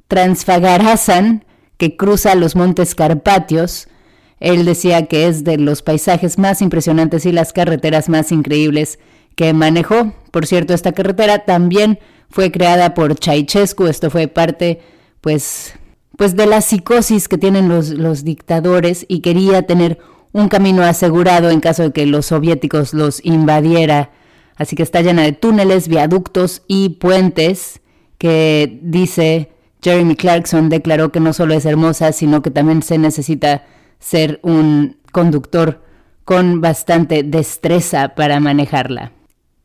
Transfagarasan, 0.07 1.43
que 1.77 1.97
cruza 1.97 2.35
los 2.35 2.55
montes 2.55 2.95
Carpatios. 2.95 3.89
Él 4.39 4.65
decía 4.65 5.07
que 5.07 5.27
es 5.27 5.43
de 5.43 5.57
los 5.57 5.81
paisajes 5.81 6.37
más 6.37 6.61
impresionantes 6.61 7.25
y 7.25 7.31
las 7.31 7.53
carreteras 7.53 8.09
más 8.09 8.31
increíbles 8.31 8.99
que 9.35 9.53
manejó. 9.53 10.13
Por 10.31 10.45
cierto, 10.45 10.73
esta 10.73 10.91
carretera 10.91 11.45
también 11.45 11.99
fue 12.29 12.51
creada 12.51 12.93
por 12.93 13.15
Ceausescu, 13.15 13.85
esto 13.85 14.09
fue 14.09 14.27
parte 14.27 14.81
pues, 15.21 15.73
pues 16.17 16.35
de 16.35 16.45
la 16.45 16.61
psicosis 16.61 17.27
que 17.27 17.37
tienen 17.37 17.69
los, 17.69 18.23
dictadores 18.23 19.05
y 19.07 19.21
quería 19.21 19.63
tener 19.63 19.99
un 20.33 20.49
camino 20.49 20.83
asegurado 20.83 21.49
en 21.49 21.59
caso 21.59 21.83
de 21.83 21.91
que 21.91 22.05
los 22.05 22.27
soviéticos 22.27 22.93
los 22.93 23.23
invadiera. 23.25 24.11
Así 24.55 24.75
que 24.75 24.83
está 24.83 25.01
llena 25.01 25.23
de 25.23 25.31
túneles, 25.31 25.87
viaductos 25.87 26.63
y 26.67 26.89
puentes 26.89 27.81
que 28.17 28.79
dice 28.81 29.51
Jeremy 29.81 30.15
Clarkson 30.15 30.69
declaró 30.69 31.11
que 31.11 31.19
no 31.19 31.33
solo 31.33 31.53
es 31.53 31.65
hermosa, 31.65 32.11
sino 32.11 32.41
que 32.41 32.51
también 32.51 32.81
se 32.81 32.97
necesita 32.97 33.65
ser 33.99 34.39
un 34.43 34.97
conductor 35.11 35.81
con 36.23 36.61
bastante 36.61 37.23
destreza 37.23 38.15
para 38.15 38.39
manejarla. 38.39 39.13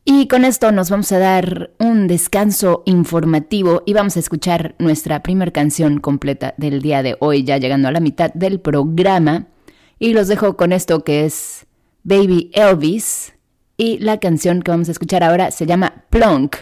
Y 0.04 0.26
con 0.26 0.44
esto 0.44 0.72
nos 0.72 0.90
vamos 0.90 1.12
a 1.12 1.18
dar 1.18 1.70
un 1.78 2.08
descanso 2.08 2.82
informativo 2.86 3.82
y 3.86 3.92
vamos 3.92 4.16
a 4.16 4.20
escuchar 4.20 4.74
nuestra 4.78 5.22
primera 5.22 5.52
canción 5.52 6.00
completa 6.00 6.54
del 6.56 6.82
día 6.82 7.04
de 7.04 7.16
hoy, 7.20 7.44
ya 7.44 7.58
llegando 7.58 7.86
a 7.86 7.92
la 7.92 8.00
mitad 8.00 8.32
del 8.34 8.58
programa. 8.60 9.46
Y 10.00 10.12
los 10.12 10.26
dejo 10.26 10.56
con 10.56 10.72
esto 10.72 11.04
que 11.04 11.24
es 11.24 11.66
Baby 12.02 12.50
Elvis. 12.52 13.34
Y 13.76 13.98
la 13.98 14.18
canción 14.18 14.62
que 14.62 14.72
vamos 14.72 14.88
a 14.88 14.92
escuchar 14.92 15.22
ahora 15.22 15.52
se 15.52 15.66
llama 15.66 16.04
Plonk 16.10 16.56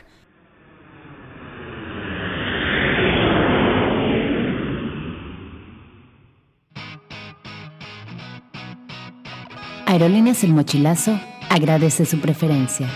Aerolíneas 9.91 10.45
El 10.45 10.55
Mochilazo 10.55 11.19
agradece 11.49 12.07
su 12.07 12.21
preferencia. 12.21 12.87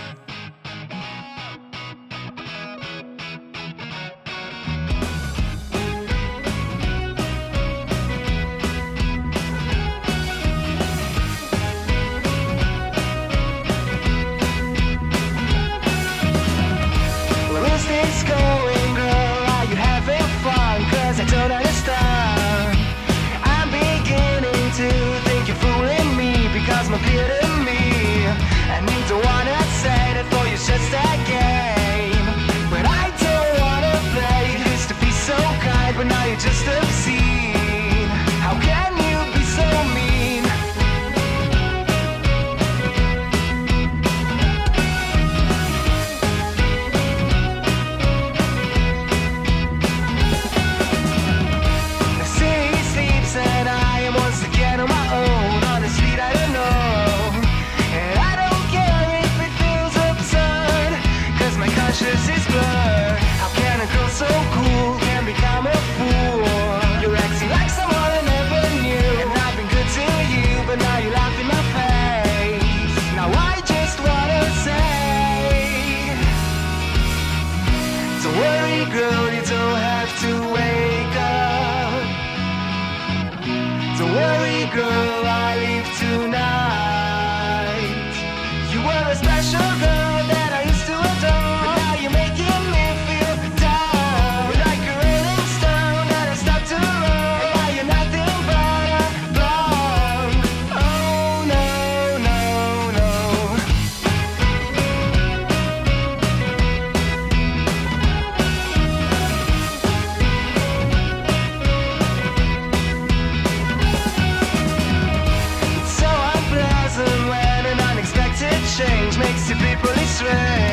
Y 120.17 120.64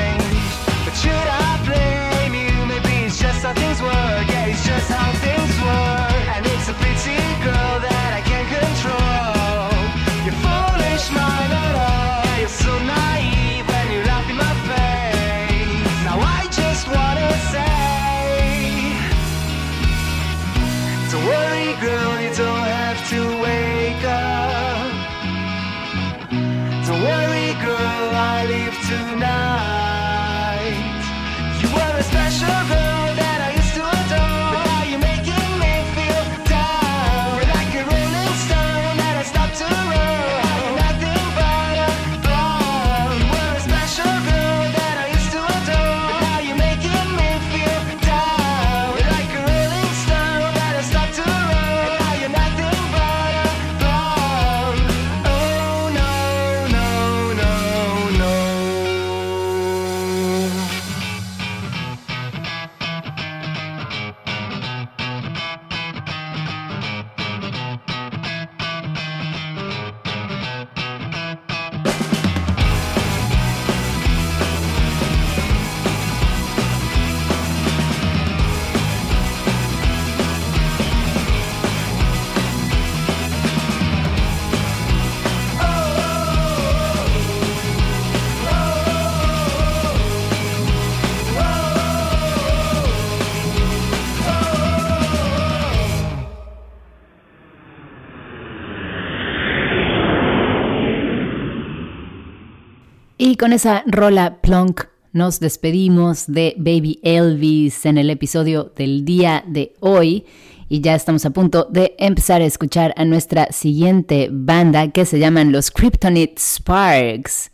con 103.43 103.53
esa 103.53 103.83
rola 103.89 104.41
plonk 104.41 104.83
nos 105.13 105.41
despedimos 105.41 106.29
de 106.29 106.55
Baby 106.59 107.01
Elvis 107.03 107.87
en 107.87 107.99
el 107.99 108.09
episodio 108.09 108.73
del 108.77 109.05
día 109.05 109.43
de 109.49 109.75
hoy. 109.81 110.27
Y 110.69 110.81
ya 110.81 110.95
estamos 110.95 111.27
a 111.27 111.31
punto 111.31 111.67
de 111.69 111.97
empezar 111.99 112.41
a 112.41 112.45
escuchar 112.45 112.95
a 112.97 113.05
nuestra 113.05 113.49
siguiente 113.51 114.29
banda 114.31 114.93
que 114.93 115.05
se 115.05 115.19
llaman 115.19 115.51
los 115.51 115.73
Kryptonite 115.73 116.37
Sparks, 116.41 117.51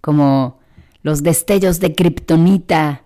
como 0.00 0.58
los 1.04 1.22
destellos 1.22 1.78
de 1.78 1.94
Kryptonita. 1.94 3.04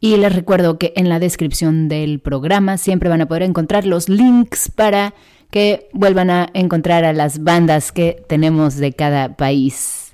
Y 0.00 0.18
les 0.18 0.34
recuerdo 0.34 0.78
que 0.78 0.92
en 0.96 1.08
la 1.08 1.18
descripción 1.18 1.88
del 1.88 2.20
programa 2.20 2.76
siempre 2.76 3.08
van 3.08 3.22
a 3.22 3.26
poder 3.26 3.44
encontrar 3.44 3.86
los 3.86 4.10
links 4.10 4.70
para 4.70 5.14
que 5.50 5.88
vuelvan 5.94 6.28
a 6.28 6.50
encontrar 6.52 7.06
a 7.06 7.14
las 7.14 7.42
bandas 7.42 7.90
que 7.90 8.22
tenemos 8.28 8.76
de 8.76 8.92
cada 8.92 9.34
país. 9.34 10.13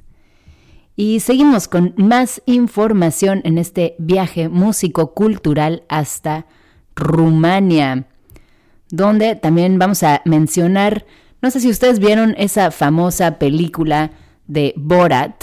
Y 1.01 1.21
seguimos 1.21 1.67
con 1.67 1.95
más 1.97 2.43
información 2.45 3.41
en 3.45 3.57
este 3.57 3.95
viaje 3.99 4.51
músico-cultural 4.51 5.83
hasta 5.89 6.45
Rumania, 6.95 8.05
donde 8.91 9.35
también 9.35 9.79
vamos 9.79 10.03
a 10.03 10.21
mencionar, 10.27 11.07
no 11.41 11.51
sé 11.51 11.61
si 11.61 11.71
ustedes 11.71 12.01
vieron 12.01 12.35
esa 12.37 12.71
famosa 12.71 13.39
película 13.39 14.11
de 14.47 14.75
Borat. 14.77 15.43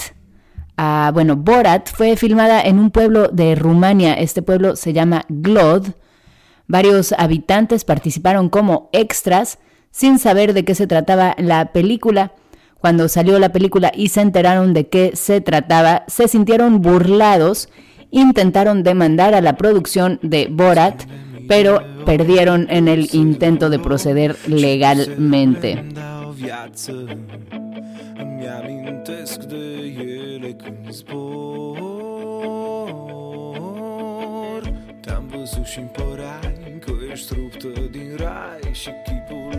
Ah, 0.76 1.10
bueno, 1.12 1.34
Borat 1.34 1.90
fue 1.90 2.14
filmada 2.14 2.62
en 2.62 2.78
un 2.78 2.92
pueblo 2.92 3.26
de 3.26 3.56
Rumania, 3.56 4.14
este 4.14 4.42
pueblo 4.42 4.76
se 4.76 4.92
llama 4.92 5.24
Glod. 5.28 5.88
Varios 6.68 7.12
habitantes 7.18 7.84
participaron 7.84 8.48
como 8.48 8.90
extras 8.92 9.58
sin 9.90 10.20
saber 10.20 10.54
de 10.54 10.64
qué 10.64 10.76
se 10.76 10.86
trataba 10.86 11.34
la 11.36 11.72
película 11.72 12.32
cuando 12.80 13.08
salió 13.08 13.38
la 13.38 13.52
película 13.52 13.92
y 13.94 14.08
se 14.08 14.20
enteraron 14.20 14.72
de 14.72 14.88
qué 14.88 15.12
se 15.14 15.40
trataba, 15.40 16.04
se 16.06 16.28
sintieron 16.28 16.80
burlados, 16.80 17.68
intentaron 18.10 18.82
demandar 18.82 19.34
a 19.34 19.40
la 19.40 19.56
producción 19.56 20.18
de 20.22 20.48
Borat, 20.50 21.02
pero 21.48 21.82
perdieron 22.04 22.66
en 22.70 22.88
el 22.88 23.08
intento 23.12 23.70
de 23.70 23.78
proceder 23.78 24.36
legalmente. 24.46 25.84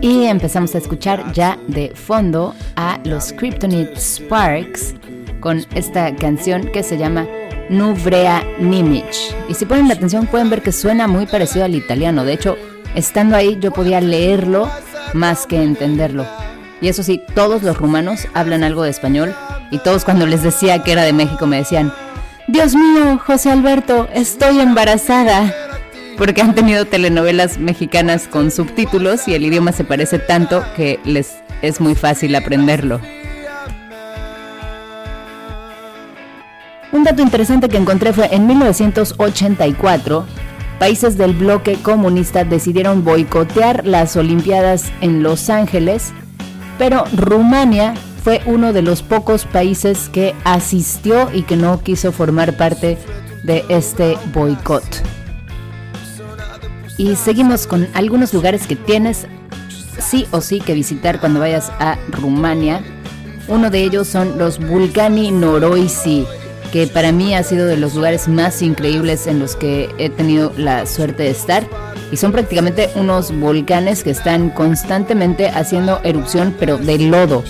Y 0.00 0.24
empezamos 0.24 0.74
a 0.74 0.78
escuchar 0.78 1.32
ya 1.32 1.58
de 1.66 1.92
fondo 1.94 2.54
a 2.76 2.98
los 3.04 3.34
Kryptonite 3.34 3.96
Sparks 3.96 4.94
con 5.40 5.64
esta 5.74 6.14
canción 6.16 6.68
que 6.68 6.82
se 6.82 6.96
llama 6.96 7.26
Nuvrea 7.68 8.42
Nimic. 8.58 9.14
Y 9.48 9.54
si 9.54 9.66
ponen 9.66 9.92
atención 9.92 10.26
pueden 10.26 10.48
ver 10.48 10.62
que 10.62 10.72
suena 10.72 11.06
muy 11.06 11.26
parecido 11.26 11.66
al 11.66 11.74
italiano. 11.74 12.24
De 12.24 12.32
hecho, 12.32 12.56
estando 12.94 13.36
ahí 13.36 13.58
yo 13.60 13.72
podía 13.72 14.00
leerlo 14.00 14.70
más 15.12 15.46
que 15.46 15.62
entenderlo. 15.62 16.26
Y 16.80 16.88
eso 16.88 17.02
sí, 17.02 17.22
todos 17.34 17.62
los 17.62 17.76
rumanos 17.76 18.26
hablan 18.32 18.64
algo 18.64 18.84
de 18.84 18.90
español 18.90 19.34
y 19.70 19.78
todos 19.78 20.06
cuando 20.06 20.26
les 20.26 20.42
decía 20.42 20.82
que 20.82 20.92
era 20.92 21.02
de 21.02 21.12
México 21.12 21.46
me 21.46 21.58
decían, 21.58 21.92
Dios 22.48 22.74
mío, 22.74 23.20
José 23.24 23.50
Alberto, 23.50 24.08
estoy 24.14 24.60
embarazada. 24.60 25.54
Porque 26.16 26.42
han 26.42 26.54
tenido 26.54 26.84
telenovelas 26.84 27.58
mexicanas 27.58 28.28
con 28.28 28.50
subtítulos 28.50 29.26
y 29.28 29.34
el 29.34 29.44
idioma 29.44 29.72
se 29.72 29.84
parece 29.84 30.18
tanto 30.18 30.64
que 30.76 31.00
les 31.04 31.36
es 31.62 31.80
muy 31.80 31.94
fácil 31.94 32.34
aprenderlo. 32.34 33.00
Un 36.92 37.04
dato 37.04 37.22
interesante 37.22 37.68
que 37.68 37.76
encontré 37.76 38.12
fue 38.12 38.28
en 38.34 38.46
1984, 38.46 40.26
países 40.80 41.16
del 41.16 41.34
bloque 41.34 41.74
comunista 41.74 42.42
decidieron 42.44 43.04
boicotear 43.04 43.86
las 43.86 44.16
Olimpiadas 44.16 44.90
en 45.00 45.22
Los 45.22 45.50
Ángeles, 45.50 46.12
pero 46.78 47.04
Rumania 47.16 47.94
fue 48.24 48.40
uno 48.46 48.72
de 48.72 48.82
los 48.82 49.02
pocos 49.02 49.44
países 49.44 50.08
que 50.08 50.34
asistió 50.44 51.30
y 51.32 51.42
que 51.42 51.56
no 51.56 51.80
quiso 51.80 52.12
formar 52.12 52.56
parte 52.56 52.98
de 53.44 53.64
este 53.68 54.18
boicot. 54.32 54.84
Y 57.00 57.16
seguimos 57.16 57.66
con 57.66 57.88
algunos 57.94 58.34
lugares 58.34 58.66
que 58.66 58.76
tienes 58.76 59.26
sí 59.98 60.26
o 60.32 60.42
sí 60.42 60.60
que 60.60 60.74
visitar 60.74 61.18
cuando 61.18 61.40
vayas 61.40 61.72
a 61.78 61.96
Rumania. 62.10 62.82
Uno 63.48 63.70
de 63.70 63.82
ellos 63.82 64.06
son 64.06 64.36
los 64.36 64.58
Bulgani 64.58 65.30
Noroisi 65.30 66.26
que 66.74 66.86
para 66.88 67.10
mí 67.10 67.34
ha 67.34 67.42
sido 67.42 67.66
de 67.66 67.78
los 67.78 67.94
lugares 67.94 68.28
más 68.28 68.60
increíbles 68.60 69.26
en 69.26 69.38
los 69.38 69.56
que 69.56 69.88
he 69.96 70.10
tenido 70.10 70.52
la 70.58 70.84
suerte 70.84 71.22
de 71.22 71.30
estar. 71.30 71.66
Y 72.12 72.18
son 72.18 72.32
prácticamente 72.32 72.90
unos 72.94 73.34
volcanes 73.34 74.04
que 74.04 74.10
están 74.10 74.50
constantemente 74.50 75.48
haciendo 75.48 76.00
erupción, 76.04 76.54
pero 76.60 76.76
de 76.76 76.98
lodo. 76.98 77.44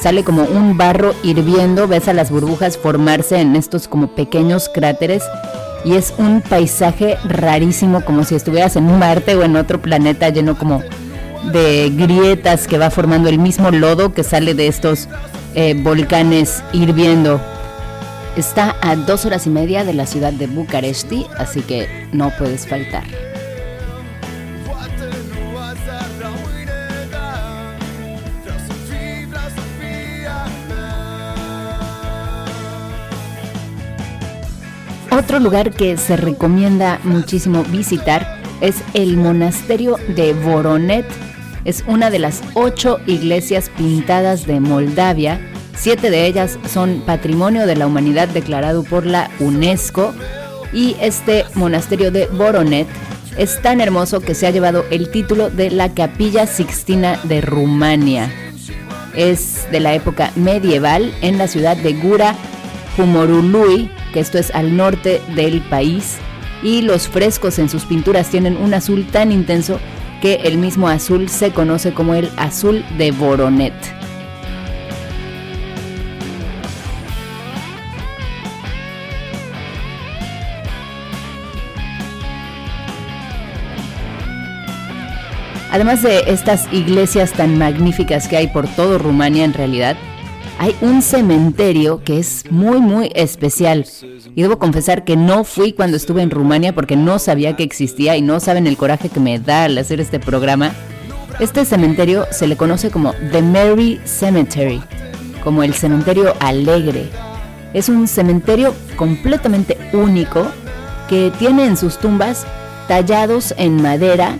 Sale 0.00 0.24
como 0.24 0.42
un 0.42 0.76
barro 0.76 1.14
hirviendo, 1.22 1.86
ves 1.86 2.08
a 2.08 2.12
las 2.12 2.32
burbujas 2.32 2.76
formarse 2.76 3.38
en 3.38 3.54
estos 3.54 3.86
como 3.86 4.16
pequeños 4.16 4.68
cráteres. 4.68 5.22
Y 5.86 5.94
es 5.94 6.12
un 6.18 6.40
paisaje 6.40 7.16
rarísimo, 7.24 8.04
como 8.04 8.24
si 8.24 8.34
estuvieras 8.34 8.74
en 8.74 8.98
Marte 8.98 9.36
o 9.36 9.44
en 9.44 9.54
otro 9.54 9.80
planeta 9.80 10.28
lleno 10.30 10.58
como 10.58 10.82
de 11.52 11.92
grietas 11.94 12.66
que 12.66 12.76
va 12.76 12.90
formando 12.90 13.28
el 13.28 13.38
mismo 13.38 13.70
lodo 13.70 14.12
que 14.12 14.24
sale 14.24 14.54
de 14.54 14.66
estos 14.66 15.08
eh, 15.54 15.74
volcanes 15.80 16.64
hirviendo. 16.72 17.40
Está 18.36 18.74
a 18.82 18.96
dos 18.96 19.26
horas 19.26 19.46
y 19.46 19.50
media 19.50 19.84
de 19.84 19.94
la 19.94 20.06
ciudad 20.06 20.32
de 20.32 20.48
Bucaresti, 20.48 21.24
así 21.38 21.60
que 21.60 22.08
no 22.12 22.32
puedes 22.36 22.66
faltar. 22.66 23.04
Otro 35.26 35.40
lugar 35.40 35.72
que 35.72 35.96
se 35.96 36.16
recomienda 36.16 37.00
muchísimo 37.02 37.64
visitar 37.64 38.40
es 38.60 38.76
el 38.94 39.16
monasterio 39.16 39.96
de 40.14 40.32
Voronet. 40.32 41.04
Es 41.64 41.84
una 41.86 42.10
de 42.10 42.20
las 42.20 42.42
ocho 42.54 43.00
iglesias 43.06 43.70
pintadas 43.76 44.46
de 44.46 44.60
Moldavia 44.60 45.40
Siete 45.76 46.10
de 46.10 46.26
ellas 46.26 46.58
son 46.68 47.02
Patrimonio 47.04 47.66
de 47.66 47.76
la 47.76 47.86
Humanidad 47.86 48.28
declarado 48.28 48.82
por 48.82 49.04
la 49.04 49.30
UNESCO 49.40 50.14
y 50.72 50.96
este 51.00 51.44
monasterio 51.54 52.10
de 52.10 52.26
Boronet 52.26 52.88
es 53.36 53.60
tan 53.60 53.80
hermoso 53.80 54.20
que 54.20 54.34
se 54.34 54.46
ha 54.46 54.50
llevado 54.50 54.86
el 54.90 55.10
título 55.10 55.50
de 55.50 55.70
la 55.70 55.92
Capilla 55.92 56.46
Sixtina 56.46 57.20
de 57.24 57.42
Rumania. 57.42 58.32
Es 59.14 59.70
de 59.70 59.80
la 59.80 59.94
época 59.94 60.32
medieval 60.34 61.14
en 61.20 61.36
la 61.36 61.46
ciudad 61.46 61.76
de 61.76 61.92
Gura 61.92 62.34
Humorului, 62.96 63.90
que 64.16 64.20
esto 64.20 64.38
es 64.38 64.50
al 64.54 64.74
norte 64.74 65.20
del 65.34 65.60
país, 65.60 66.16
y 66.62 66.80
los 66.80 67.06
frescos 67.06 67.58
en 67.58 67.68
sus 67.68 67.84
pinturas 67.84 68.30
tienen 68.30 68.56
un 68.56 68.72
azul 68.72 69.06
tan 69.06 69.30
intenso 69.30 69.78
que 70.22 70.36
el 70.44 70.56
mismo 70.56 70.88
azul 70.88 71.28
se 71.28 71.50
conoce 71.50 71.92
como 71.92 72.14
el 72.14 72.30
azul 72.38 72.82
de 72.96 73.10
Boronet. 73.10 73.74
Además 85.70 86.02
de 86.02 86.20
estas 86.28 86.72
iglesias 86.72 87.34
tan 87.34 87.58
magníficas 87.58 88.28
que 88.28 88.38
hay 88.38 88.46
por 88.46 88.66
todo 88.66 88.96
Rumania 88.96 89.44
en 89.44 89.52
realidad, 89.52 89.98
hay 90.58 90.74
un 90.80 91.02
cementerio 91.02 92.02
que 92.02 92.18
es 92.18 92.44
muy 92.50 92.80
muy 92.80 93.10
especial. 93.14 93.86
Y 94.34 94.42
debo 94.42 94.58
confesar 94.58 95.04
que 95.04 95.16
no 95.16 95.44
fui 95.44 95.72
cuando 95.72 95.96
estuve 95.96 96.22
en 96.22 96.30
Rumania 96.30 96.74
porque 96.74 96.96
no 96.96 97.18
sabía 97.18 97.56
que 97.56 97.62
existía 97.62 98.16
y 98.16 98.22
no 98.22 98.40
saben 98.40 98.66
el 98.66 98.76
coraje 98.76 99.08
que 99.08 99.20
me 99.20 99.38
da 99.38 99.64
al 99.64 99.78
hacer 99.78 100.00
este 100.00 100.18
programa. 100.20 100.72
Este 101.40 101.64
cementerio 101.64 102.26
se 102.30 102.46
le 102.46 102.56
conoce 102.56 102.90
como 102.90 103.12
The 103.32 103.42
Merry 103.42 104.00
Cemetery, 104.04 104.82
como 105.44 105.62
el 105.62 105.74
cementerio 105.74 106.34
alegre. 106.40 107.10
Es 107.74 107.88
un 107.88 108.08
cementerio 108.08 108.74
completamente 108.96 109.76
único 109.92 110.46
que 111.08 111.30
tiene 111.38 111.66
en 111.66 111.76
sus 111.76 111.98
tumbas 111.98 112.46
tallados 112.88 113.54
en 113.58 113.82
madera 113.82 114.38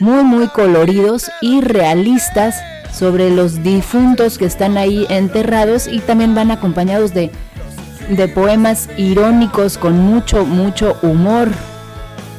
muy 0.00 0.24
muy 0.24 0.48
coloridos 0.48 1.30
y 1.42 1.60
realistas 1.60 2.56
sobre 2.92 3.30
los 3.30 3.62
difuntos 3.62 4.38
que 4.38 4.44
están 4.44 4.76
ahí 4.76 5.06
enterrados 5.08 5.88
y 5.88 5.98
también 6.00 6.34
van 6.34 6.50
acompañados 6.50 7.14
de, 7.14 7.30
de 8.08 8.28
poemas 8.28 8.88
irónicos 8.96 9.78
con 9.78 9.98
mucho 9.98 10.44
mucho 10.44 10.96
humor. 11.02 11.48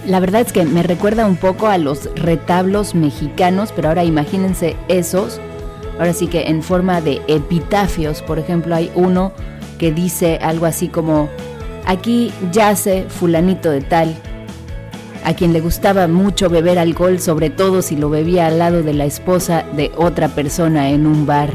La 0.06 0.20
verdad 0.20 0.42
es 0.42 0.52
que 0.52 0.66
me 0.66 0.84
recuerda 0.84 1.26
un 1.26 1.38
poco 1.38 1.68
a 1.68 1.78
los 1.78 2.10
retablos 2.16 2.94
mexicanos, 2.94 3.72
pero 3.74 3.88
ahora 3.88 4.04
imagínense 4.04 4.76
esos. 4.90 5.40
Ahora 5.98 6.14
sí 6.14 6.28
que 6.28 6.48
en 6.48 6.62
forma 6.62 7.02
de 7.02 7.22
epitafios, 7.28 8.22
por 8.22 8.38
ejemplo, 8.38 8.76
hay 8.76 8.92
uno 8.96 9.32
que 9.78 9.92
dice 9.92 10.40
algo 10.42 10.66
así 10.66 10.88
como, 10.88 11.30
aquí 11.86 12.34
yace 12.52 13.06
fulanito 13.08 13.70
de 13.70 13.82
tal, 13.82 14.16
a 15.26 15.36
quien 15.36 15.54
le 15.54 15.62
gustaba 15.62 16.08
mucho 16.08 16.50
beber 16.50 16.80
alcohol, 16.80 17.20
sobre 17.20 17.50
todo 17.50 17.82
si 17.82 17.96
lo 17.96 18.10
bebía 18.10 18.48
al 18.48 18.60
lado 18.60 18.84
de 18.84 18.94
la 18.94 19.06
esposa 19.06 19.66
de 19.76 19.92
otra 19.96 20.30
persona 20.30 20.90
en 20.90 21.08
un 21.08 21.26
bar. 21.26 21.54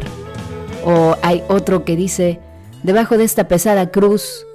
O 0.84 1.16
hay 1.22 1.42
otro 1.48 1.84
que 1.84 1.96
dice, 1.96 2.40
debajo 2.82 3.18
de 3.18 3.24
esta 3.24 3.48
pesada 3.48 3.90
cruz 3.90 4.46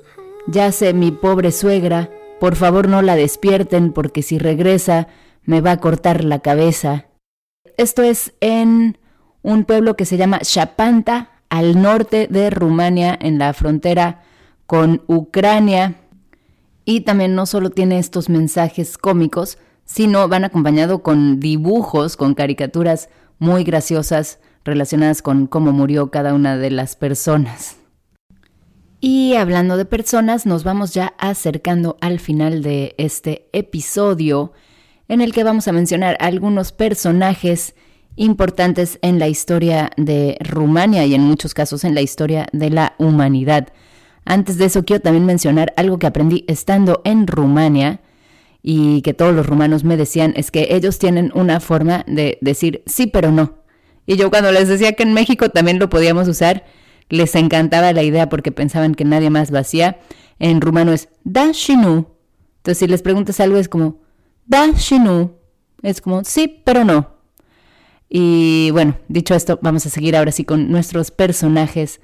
yace 0.47 0.93
mi 0.93 1.11
pobre 1.11 1.51
suegra, 1.51 2.09
por 2.39 2.55
favor 2.55 2.87
no 2.87 3.01
la 3.01 3.15
despierten 3.15 3.93
porque 3.93 4.21
si 4.21 4.37
regresa 4.37 5.07
me 5.43 5.61
va 5.61 5.71
a 5.71 5.77
cortar 5.77 6.23
la 6.23 6.39
cabeza. 6.39 7.05
Esto 7.77 8.01
es 8.03 8.33
en 8.39 8.97
un 9.41 9.65
pueblo 9.65 9.95
que 9.95 10.05
se 10.05 10.17
llama 10.17 10.39
Chapanta, 10.39 11.29
al 11.49 11.81
norte 11.81 12.27
de 12.29 12.49
Rumania, 12.49 13.17
en 13.19 13.37
la 13.37 13.53
frontera 13.53 14.23
con 14.65 15.03
Ucrania. 15.07 15.95
Y 16.85 17.01
también 17.01 17.35
no 17.35 17.45
solo 17.45 17.69
tiene 17.69 17.99
estos 17.99 18.29
mensajes 18.29 18.97
cómicos, 18.97 19.57
sino 19.85 20.27
van 20.27 20.45
acompañado 20.45 21.03
con 21.03 21.39
dibujos, 21.39 22.17
con 22.17 22.33
caricaturas 22.33 23.09
muy 23.39 23.63
graciosas 23.63 24.39
relacionadas 24.63 25.21
con 25.21 25.47
cómo 25.47 25.71
murió 25.71 26.11
cada 26.11 26.33
una 26.33 26.57
de 26.57 26.71
las 26.71 26.95
personas. 26.95 27.77
Y 29.01 29.35
hablando 29.35 29.75
de 29.75 29.83
personas, 29.83 30.45
nos 30.45 30.63
vamos 30.63 30.93
ya 30.93 31.13
acercando 31.17 31.97
al 31.99 32.19
final 32.19 32.63
de 32.63 32.95
este 32.97 33.49
episodio 33.51 34.53
en 35.09 35.19
el 35.19 35.33
que 35.33 35.43
vamos 35.43 35.67
a 35.67 35.73
mencionar 35.73 36.15
algunos 36.21 36.71
personajes 36.71 37.75
importantes 38.15 38.99
en 39.01 39.19
la 39.19 39.27
historia 39.27 39.91
de 39.97 40.37
Rumania 40.39 41.05
y 41.05 41.15
en 41.15 41.21
muchos 41.21 41.53
casos 41.53 41.83
en 41.83 41.95
la 41.95 42.01
historia 42.01 42.47
de 42.53 42.69
la 42.69 42.95
humanidad. 42.97 43.73
Antes 44.25 44.57
de 44.57 44.65
eso 44.65 44.83
quiero 44.83 45.01
también 45.01 45.25
mencionar 45.25 45.73
algo 45.75 45.99
que 45.99 46.07
aprendí 46.07 46.45
estando 46.47 47.01
en 47.03 47.27
Rumania 47.27 48.01
y 48.61 49.01
que 49.01 49.13
todos 49.13 49.35
los 49.35 49.45
rumanos 49.45 49.83
me 49.83 49.97
decían 49.97 50.33
es 50.37 50.49
que 50.49 50.69
ellos 50.71 50.97
tienen 50.97 51.31
una 51.35 51.59
forma 51.59 52.05
de 52.07 52.37
decir 52.41 52.83
sí 52.85 53.07
pero 53.07 53.31
no. 53.31 53.55
Y 54.05 54.15
yo 54.15 54.29
cuando 54.29 54.51
les 54.51 54.67
decía 54.67 54.93
que 54.93 55.03
en 55.03 55.13
México 55.13 55.49
también 55.49 55.79
lo 55.79 55.89
podíamos 55.89 56.27
usar, 56.27 56.65
les 57.09 57.35
encantaba 57.35 57.93
la 57.93 58.03
idea 58.03 58.29
porque 58.29 58.51
pensaban 58.51 58.95
que 58.95 59.05
nadie 59.05 59.29
más 59.29 59.51
lo 59.51 59.59
hacía. 59.59 59.99
En 60.39 60.61
rumano 60.61 60.93
es 60.93 61.09
da 61.23 61.51
shinu. 61.51 62.07
Entonces 62.57 62.77
si 62.79 62.87
les 62.87 63.01
preguntas 63.01 63.39
algo 63.39 63.57
es 63.57 63.69
como 63.69 64.01
da 64.45 64.67
shinu. 64.71 65.37
Es 65.81 66.01
como 66.01 66.23
sí, 66.23 66.61
pero 66.63 66.85
no. 66.85 67.13
Y 68.09 68.69
bueno, 68.71 68.97
dicho 69.07 69.35
esto, 69.35 69.59
vamos 69.61 69.85
a 69.85 69.89
seguir 69.89 70.15
ahora 70.15 70.31
sí 70.31 70.45
con 70.45 70.69
nuestros 70.69 71.11
personajes 71.11 71.99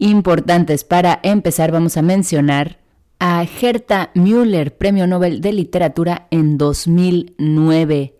importantes. 0.00 0.82
Para 0.82 1.20
empezar, 1.22 1.70
vamos 1.70 1.96
a 1.96 2.02
mencionar 2.02 2.78
a 3.20 3.44
Gerta 3.44 4.10
Müller, 4.14 4.76
Premio 4.76 5.06
Nobel 5.06 5.40
de 5.40 5.52
Literatura 5.52 6.26
en 6.30 6.58
2009. 6.58 8.14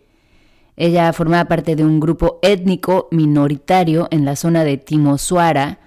Ella 0.76 1.12
formaba 1.12 1.46
parte 1.46 1.74
de 1.74 1.84
un 1.84 1.98
grupo 1.98 2.38
étnico 2.42 3.08
minoritario 3.10 4.08
en 4.10 4.24
la 4.24 4.36
zona 4.36 4.62
de 4.62 4.76
Timosuara 4.76 5.80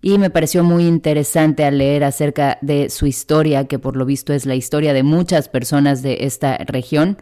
y 0.00 0.18
me 0.18 0.30
pareció 0.30 0.62
muy 0.62 0.86
interesante 0.86 1.64
al 1.64 1.78
leer 1.78 2.04
acerca 2.04 2.58
de 2.60 2.90
su 2.90 3.06
historia, 3.06 3.66
que 3.66 3.78
por 3.78 3.96
lo 3.96 4.04
visto 4.04 4.32
es 4.32 4.46
la 4.46 4.54
historia 4.54 4.92
de 4.92 5.02
muchas 5.02 5.48
personas 5.48 6.02
de 6.02 6.18
esta 6.20 6.58
región. 6.58 7.18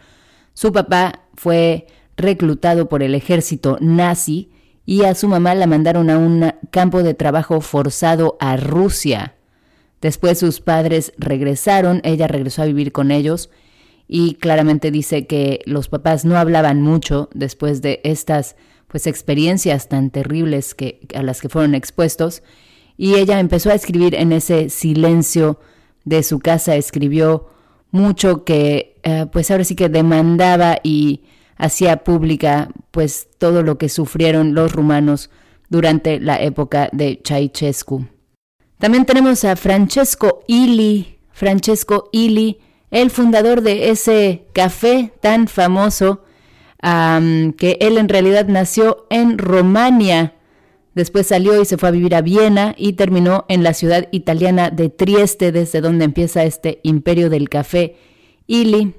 Su 0.53 0.73
papá 0.73 1.21
fue 1.35 1.87
reclutado 2.17 2.89
por 2.89 3.03
el 3.03 3.15
ejército 3.15 3.79
nazi 3.81 4.51
y 4.85 5.05
a 5.05 5.15
su 5.15 5.29
mamá 5.29 5.55
la 5.55 5.67
mandaron 5.67 6.11
a 6.11 6.19
un 6.19 6.53
campo 6.71 7.03
de 7.03 7.15
trabajo 7.15 7.61
forzado 7.61 8.37
a 8.41 8.57
Rusia. 8.57 9.35
Después 10.01 10.39
sus 10.39 10.61
padres 10.61 11.13
regresaron, 11.17 12.01
ella 12.05 12.27
regresó 12.27 12.63
a 12.63 12.67
vivir 12.67 12.91
con 12.93 13.11
ellos 13.11 13.51
y 14.09 14.35
claramente 14.35 14.91
dice 14.91 15.27
que 15.27 15.61
los 15.65 15.89
papás 15.89 16.25
no 16.25 16.37
hablaban 16.37 16.83
mucho 16.83 17.31
después 17.33 17.83
de 17.83 18.01
estas 18.03 18.57
pues 18.89 19.07
experiencias 19.07 19.89
tan 19.89 20.11
terribles 20.11 20.75
que 20.75 21.01
a 21.15 21.23
las 21.23 21.41
que 21.41 21.49
fueron 21.49 21.75
expuestos 21.75 22.43
y 22.97 23.15
ella 23.15 23.41
empezó 23.41 23.71
a 23.71 23.75
escribir 23.75 24.15
en 24.15 24.33
ese 24.33 24.69
silencio 24.69 25.59
de 26.05 26.23
su 26.23 26.41
casa, 26.41 26.77
escribió 26.77 27.49
mucho 27.91 28.45
que 28.45 28.99
eh, 29.03 29.27
pues 29.33 29.51
ahora 29.51 29.65
sí 29.65 29.75
que 29.77 29.89
demandaba 29.89 30.79
y 30.83 31.23
hacía 31.57 32.05
pública 32.05 32.69
pues 32.91 33.29
todo 33.39 33.63
lo 33.63 33.79
que 33.79 33.89
sufrieron 33.89 34.55
los 34.55 34.73
rumanos 34.73 35.31
durante 35.69 36.21
la 36.21 36.41
época 36.41 36.89
de 36.93 37.21
Ceausescu. 37.25 38.07
También 38.79 39.05
tenemos 39.05 39.45
a 39.45 39.57
Francesco 39.57 40.41
Ili, 40.49 41.19
Francesco 41.33 42.09
Ili, 42.13 42.59
el 42.91 43.11
fundador 43.11 43.63
de 43.63 43.91
ese 43.91 44.49
café 44.53 45.13
tan 45.21 45.49
famoso, 45.49 46.25
que 46.83 47.79
él 47.81 47.97
en 47.97 48.09
realidad 48.09 48.49
nació 48.49 49.07
en 49.09 49.39
Romania. 49.39 50.35
Después 50.95 51.29
salió 51.29 51.63
y 51.63 51.65
se 51.65 51.79
fue 51.79 51.89
a 51.89 51.93
vivir 51.93 52.15
a 52.15 52.21
Viena 52.21 52.75
y 52.77 52.95
terminó 52.95 53.47
en 53.49 53.63
la 53.63 53.73
ciudad 53.73 54.09
italiana 54.11 54.69
de 54.69 54.91
Trieste, 54.91 55.53
desde 55.53 55.81
donde 55.81 56.05
empieza 56.05 56.45
este 56.45 56.81
imperio 56.83 57.31
del 57.31 57.49
café 57.49 57.97
Ili. 58.47 58.95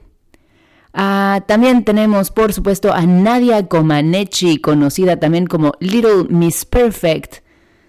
Ah, 0.93 1.43
también 1.47 1.83
tenemos, 1.83 2.29
por 2.29 2.53
supuesto, 2.53 2.93
a 2.93 3.01
Nadia 3.07 3.67
Comaneci, 3.67 4.59
conocida 4.59 5.19
también 5.19 5.47
como 5.47 5.73
Little 5.79 6.25
Miss 6.29 6.65
Perfect, 6.65 7.37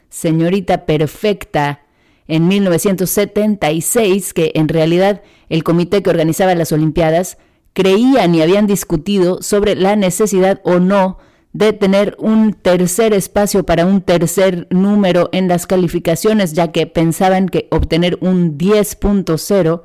señorita 0.09 0.87
perfecta, 0.87 1.83
en 2.27 2.49
1976, 2.49 4.33
que 4.33 4.53
en 4.55 4.69
realidad 4.69 5.23
el 5.51 5.63
comité 5.63 6.03
que 6.03 6.09
organizaba 6.09 6.55
las 6.55 6.73
Olimpiadas 6.73 7.37
creían 7.75 8.35
y 8.35 8.41
habían 8.41 8.67
discutido 8.67 9.43
sobre 9.43 9.75
la 9.75 9.97
necesidad 9.97 10.63
o 10.65 10.79
no 10.79 11.19
de 11.53 11.75
tener 11.75 12.17
un 12.19 12.55
tercer 12.55 13.13
espacio 13.13 13.67
para 13.67 13.85
un 13.85 14.01
tercer 14.01 14.67
número 14.71 15.29
en 15.33 15.47
las 15.47 15.67
calificaciones, 15.67 16.55
ya 16.55 16.73
que 16.73 16.87
pensaban 16.87 17.51
que 17.51 17.69
obtener 17.71 18.17
un 18.23 18.57
10.0 18.57 19.83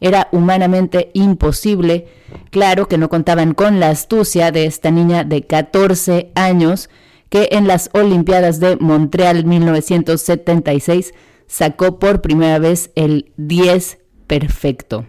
era 0.00 0.28
humanamente 0.32 1.10
imposible. 1.14 2.08
Claro 2.50 2.88
que 2.88 2.98
no 2.98 3.08
contaban 3.08 3.54
con 3.54 3.80
la 3.80 3.90
astucia 3.90 4.50
de 4.50 4.64
esta 4.66 4.90
niña 4.90 5.24
de 5.24 5.46
14 5.46 6.32
años 6.34 6.88
que 7.28 7.48
en 7.52 7.66
las 7.66 7.90
Olimpiadas 7.92 8.60
de 8.60 8.76
Montreal 8.76 9.44
1976 9.44 11.14
sacó 11.46 11.98
por 11.98 12.20
primera 12.20 12.58
vez 12.58 12.90
el 12.94 13.32
10 13.36 13.98
perfecto. 14.26 15.06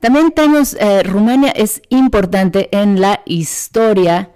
También 0.00 0.32
tenemos, 0.32 0.74
eh, 0.74 1.02
Rumania 1.02 1.50
es 1.50 1.80
importante 1.88 2.68
en 2.72 3.00
la 3.00 3.20
historia 3.24 4.30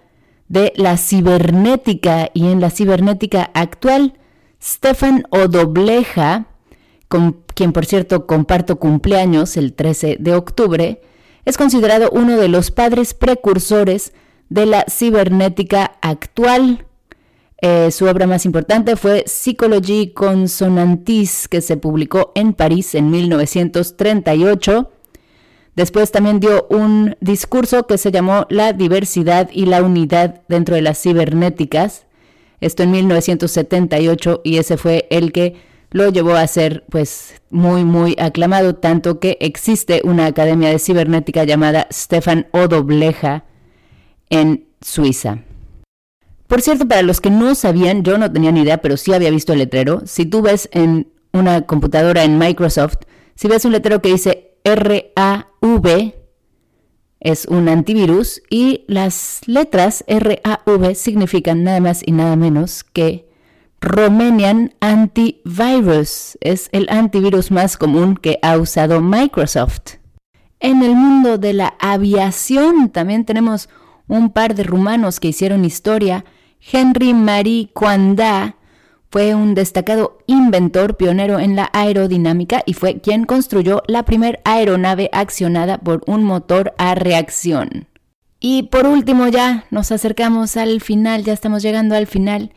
de 0.48 0.72
la 0.76 0.96
cibernética 0.96 2.30
y 2.34 2.46
en 2.46 2.60
la 2.60 2.70
cibernética 2.70 3.50
actual. 3.52 4.14
Stefan 4.62 5.26
Odobleja, 5.30 6.46
con 7.08 7.45
quien 7.56 7.72
por 7.72 7.86
cierto 7.86 8.26
comparto 8.26 8.76
cumpleaños 8.76 9.56
el 9.56 9.72
13 9.72 10.18
de 10.20 10.34
octubre, 10.34 11.00
es 11.46 11.56
considerado 11.56 12.10
uno 12.12 12.36
de 12.36 12.48
los 12.48 12.70
padres 12.70 13.14
precursores 13.14 14.12
de 14.50 14.66
la 14.66 14.84
cibernética 14.90 15.96
actual. 16.02 16.84
Eh, 17.62 17.90
su 17.90 18.04
obra 18.04 18.26
más 18.26 18.44
importante 18.44 18.94
fue 18.96 19.24
Psychologie 19.26 20.12
Consonantis, 20.12 21.48
que 21.48 21.62
se 21.62 21.78
publicó 21.78 22.30
en 22.34 22.52
París 22.52 22.94
en 22.94 23.10
1938. 23.10 24.90
Después 25.76 26.12
también 26.12 26.40
dio 26.40 26.66
un 26.68 27.16
discurso 27.20 27.86
que 27.86 27.96
se 27.96 28.12
llamó 28.12 28.46
La 28.50 28.74
diversidad 28.74 29.48
y 29.50 29.64
la 29.64 29.82
unidad 29.82 30.42
dentro 30.48 30.74
de 30.74 30.82
las 30.82 31.00
cibernéticas. 31.00 32.04
Esto 32.60 32.82
en 32.82 32.90
1978 32.90 34.42
y 34.44 34.58
ese 34.58 34.76
fue 34.76 35.06
el 35.10 35.32
que 35.32 35.56
lo 35.96 36.10
llevó 36.10 36.34
a 36.34 36.46
ser 36.46 36.84
pues 36.90 37.40
muy 37.48 37.82
muy 37.84 38.16
aclamado, 38.18 38.74
tanto 38.74 39.18
que 39.18 39.38
existe 39.40 40.02
una 40.04 40.26
academia 40.26 40.68
de 40.68 40.78
cibernética 40.78 41.44
llamada 41.44 41.88
Stefan 41.90 42.48
Odobleja 42.52 43.44
en 44.28 44.66
Suiza. 44.82 45.38
Por 46.48 46.60
cierto, 46.60 46.86
para 46.86 47.00
los 47.00 47.22
que 47.22 47.30
no 47.30 47.54
sabían, 47.54 48.02
yo 48.02 48.18
no 48.18 48.30
tenía 48.30 48.52
ni 48.52 48.60
idea, 48.60 48.82
pero 48.82 48.98
sí 48.98 49.14
había 49.14 49.30
visto 49.30 49.54
el 49.54 49.60
letrero. 49.60 50.02
Si 50.04 50.26
tú 50.26 50.42
ves 50.42 50.68
en 50.72 51.10
una 51.32 51.62
computadora 51.62 52.24
en 52.24 52.38
Microsoft, 52.38 52.98
si 53.34 53.48
ves 53.48 53.64
un 53.64 53.72
letrero 53.72 54.02
que 54.02 54.12
dice 54.12 54.58
RAV, 54.64 56.12
es 57.20 57.46
un 57.46 57.70
antivirus 57.70 58.42
y 58.50 58.84
las 58.86 59.40
letras 59.46 60.04
RAV 60.06 60.94
significan 60.94 61.64
nada 61.64 61.80
más 61.80 62.02
y 62.04 62.12
nada 62.12 62.36
menos 62.36 62.84
que 62.84 63.25
Romanian 63.80 64.74
Antivirus. 64.80 66.38
Es 66.40 66.68
el 66.72 66.88
antivirus 66.90 67.50
más 67.50 67.76
común 67.76 68.16
que 68.16 68.38
ha 68.42 68.56
usado 68.58 69.00
Microsoft. 69.00 69.96
En 70.60 70.82
el 70.82 70.94
mundo 70.94 71.38
de 71.38 71.52
la 71.52 71.74
aviación 71.78 72.90
también 72.90 73.24
tenemos 73.24 73.68
un 74.08 74.30
par 74.30 74.54
de 74.54 74.62
rumanos 74.64 75.20
que 75.20 75.28
hicieron 75.28 75.64
historia 75.64 76.24
Henry 76.60 77.14
Marie 77.14 77.68
Coandă 77.72 78.56
fue 79.16 79.34
un 79.34 79.54
destacado 79.54 80.18
inventor 80.26 80.96
pionero 80.96 81.38
en 81.38 81.56
la 81.56 81.70
aerodinámica 81.72 82.62
y 82.66 82.74
fue 82.74 83.00
quien 83.00 83.24
construyó 83.24 83.82
la 83.86 84.04
primera 84.04 84.40
aeronave 84.44 85.08
accionada 85.12 85.78
por 85.78 86.02
un 86.06 86.24
motor 86.24 86.74
a 86.76 86.94
reacción. 86.94 87.86
Y 88.40 88.64
por 88.64 88.86
último 88.86 89.28
ya 89.28 89.64
nos 89.70 89.90
acercamos 89.90 90.58
al 90.58 90.82
final, 90.82 91.24
ya 91.24 91.32
estamos 91.32 91.62
llegando 91.62 91.94
al 91.94 92.06
final, 92.06 92.52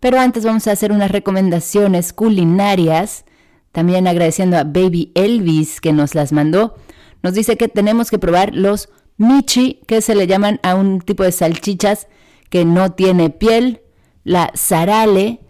pero 0.00 0.18
antes 0.18 0.44
vamos 0.44 0.66
a 0.66 0.72
hacer 0.72 0.92
unas 0.92 1.10
recomendaciones 1.10 2.12
culinarias, 2.12 3.24
también 3.72 4.06
agradeciendo 4.06 4.56
a 4.56 4.64
Baby 4.64 5.12
Elvis 5.14 5.80
que 5.80 5.92
nos 5.92 6.14
las 6.14 6.32
mandó. 6.32 6.76
Nos 7.22 7.34
dice 7.34 7.56
que 7.56 7.68
tenemos 7.68 8.10
que 8.10 8.18
probar 8.18 8.54
los 8.54 8.88
michi, 9.16 9.80
que 9.86 10.00
se 10.00 10.14
le 10.14 10.26
llaman 10.26 10.60
a 10.62 10.74
un 10.74 11.00
tipo 11.00 11.24
de 11.24 11.32
salchichas 11.32 12.06
que 12.50 12.64
no 12.64 12.92
tiene 12.92 13.30
piel, 13.30 13.82
la 14.24 14.50
sarale, 14.54 15.40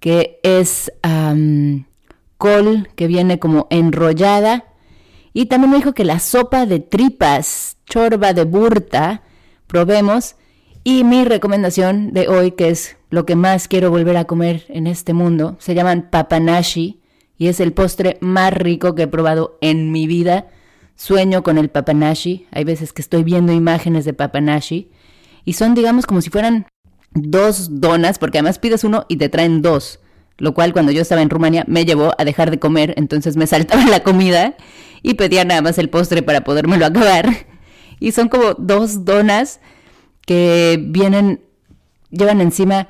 que 0.00 0.40
es 0.42 0.90
col 2.36 2.88
que 2.94 3.06
viene 3.06 3.38
como 3.38 3.66
enrollada, 3.70 4.64
y 5.32 5.46
también 5.46 5.70
me 5.70 5.76
dijo 5.76 5.92
que 5.92 6.04
la 6.04 6.18
sopa 6.18 6.66
de 6.66 6.80
tripas, 6.80 7.76
chorba 7.86 8.32
de 8.32 8.44
burta, 8.44 9.22
probemos, 9.66 10.36
y 10.88 11.04
mi 11.04 11.26
recomendación 11.26 12.14
de 12.14 12.28
hoy, 12.28 12.52
que 12.52 12.70
es 12.70 12.96
lo 13.10 13.26
que 13.26 13.36
más 13.36 13.68
quiero 13.68 13.90
volver 13.90 14.16
a 14.16 14.24
comer 14.24 14.64
en 14.70 14.86
este 14.86 15.12
mundo, 15.12 15.58
se 15.58 15.74
llaman 15.74 16.08
papanashi, 16.10 16.98
y 17.36 17.48
es 17.48 17.60
el 17.60 17.74
postre 17.74 18.16
más 18.22 18.54
rico 18.54 18.94
que 18.94 19.02
he 19.02 19.06
probado 19.06 19.58
en 19.60 19.92
mi 19.92 20.06
vida. 20.06 20.46
Sueño 20.96 21.42
con 21.42 21.58
el 21.58 21.68
papanashi, 21.68 22.46
hay 22.52 22.64
veces 22.64 22.94
que 22.94 23.02
estoy 23.02 23.22
viendo 23.22 23.52
imágenes 23.52 24.06
de 24.06 24.14
papanashi, 24.14 24.90
y 25.44 25.52
son, 25.52 25.74
digamos, 25.74 26.06
como 26.06 26.22
si 26.22 26.30
fueran 26.30 26.66
dos 27.12 27.82
donas, 27.82 28.18
porque 28.18 28.38
además 28.38 28.58
pides 28.58 28.82
uno 28.82 29.04
y 29.10 29.18
te 29.18 29.28
traen 29.28 29.60
dos, 29.60 30.00
lo 30.38 30.54
cual 30.54 30.72
cuando 30.72 30.90
yo 30.90 31.02
estaba 31.02 31.20
en 31.20 31.28
Rumania 31.28 31.66
me 31.68 31.84
llevó 31.84 32.14
a 32.16 32.24
dejar 32.24 32.50
de 32.50 32.60
comer, 32.60 32.94
entonces 32.96 33.36
me 33.36 33.46
saltaba 33.46 33.84
la 33.84 34.02
comida 34.02 34.56
y 35.02 35.14
pedía 35.14 35.44
nada 35.44 35.60
más 35.60 35.76
el 35.76 35.90
postre 35.90 36.22
para 36.22 36.44
podérmelo 36.44 36.86
acabar. 36.86 37.28
Y 38.00 38.12
son 38.12 38.30
como 38.30 38.54
dos 38.54 39.04
donas 39.04 39.60
que 40.28 40.78
vienen 40.78 41.40
llevan 42.10 42.42
encima 42.42 42.86